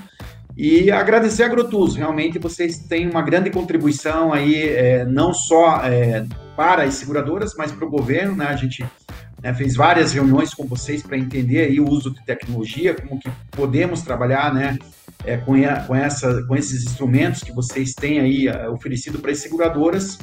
[0.58, 6.26] E agradecer a Agrotus, realmente vocês têm uma grande contribuição aí, é, não só é,
[6.56, 8.48] para as seguradoras, mas para o governo, né?
[8.48, 8.86] A gente
[9.42, 13.32] né, fez várias reuniões com vocês para entender aí o uso de tecnologia, como que
[13.50, 14.78] podemos trabalhar, né?
[15.24, 15.54] É, com,
[15.88, 20.18] com, essa, com esses instrumentos que vocês têm aí é, oferecido para as seguradoras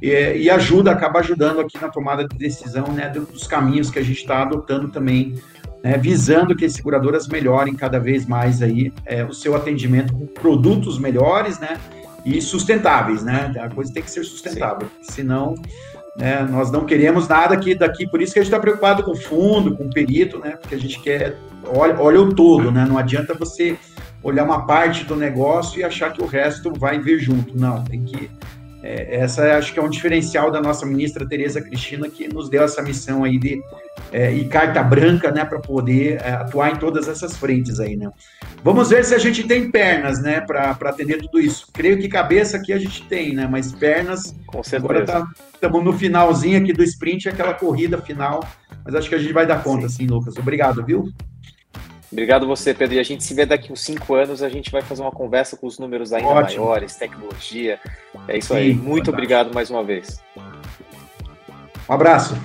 [0.00, 4.02] e, e, ajuda, acaba ajudando aqui na tomada de decisão né, dos caminhos que a
[4.02, 5.34] gente está adotando também,
[5.82, 10.26] né, visando que as seguradoras melhorem cada vez mais aí é, o seu atendimento com
[10.26, 11.78] produtos melhores, né,
[12.24, 15.12] e sustentáveis, né, a coisa tem que ser sustentável, Sim.
[15.12, 15.54] senão
[16.16, 19.12] né, nós não queremos nada aqui daqui, por isso que a gente está preocupado com
[19.12, 22.86] o fundo, com o perito, né, porque a gente quer, olha, olha o todo, né,
[22.88, 23.76] não adianta você
[24.22, 27.56] olhar uma parte do negócio e achar que o resto vai vir junto.
[27.56, 28.30] Não, tem que
[28.86, 32.62] é, essa acho que é um diferencial da nossa ministra Tereza Cristina, que nos deu
[32.62, 33.58] essa missão aí de
[34.12, 38.10] é, e carta branca, né, para poder é, atuar em todas essas frentes aí, né.
[38.62, 41.66] Vamos ver se a gente tem pernas, né, para atender tudo isso.
[41.72, 44.34] Creio que cabeça aqui a gente tem, né, mas pernas.
[44.46, 44.84] Com certeza.
[44.84, 48.46] Agora estamos tá, no finalzinho aqui do sprint, aquela corrida final,
[48.84, 50.36] mas acho que a gente vai dar conta, sim, sim Lucas.
[50.36, 51.10] Obrigado, viu?
[52.14, 52.94] Obrigado você, Pedro.
[52.94, 55.56] E a gente se vê daqui uns cinco anos, a gente vai fazer uma conversa
[55.56, 56.64] com os números ainda Ótimo.
[56.64, 57.80] maiores, tecnologia.
[58.28, 58.68] É isso Sim, aí.
[58.68, 59.10] Muito fantástico.
[59.10, 60.22] obrigado mais uma vez.
[61.88, 62.36] Um abraço.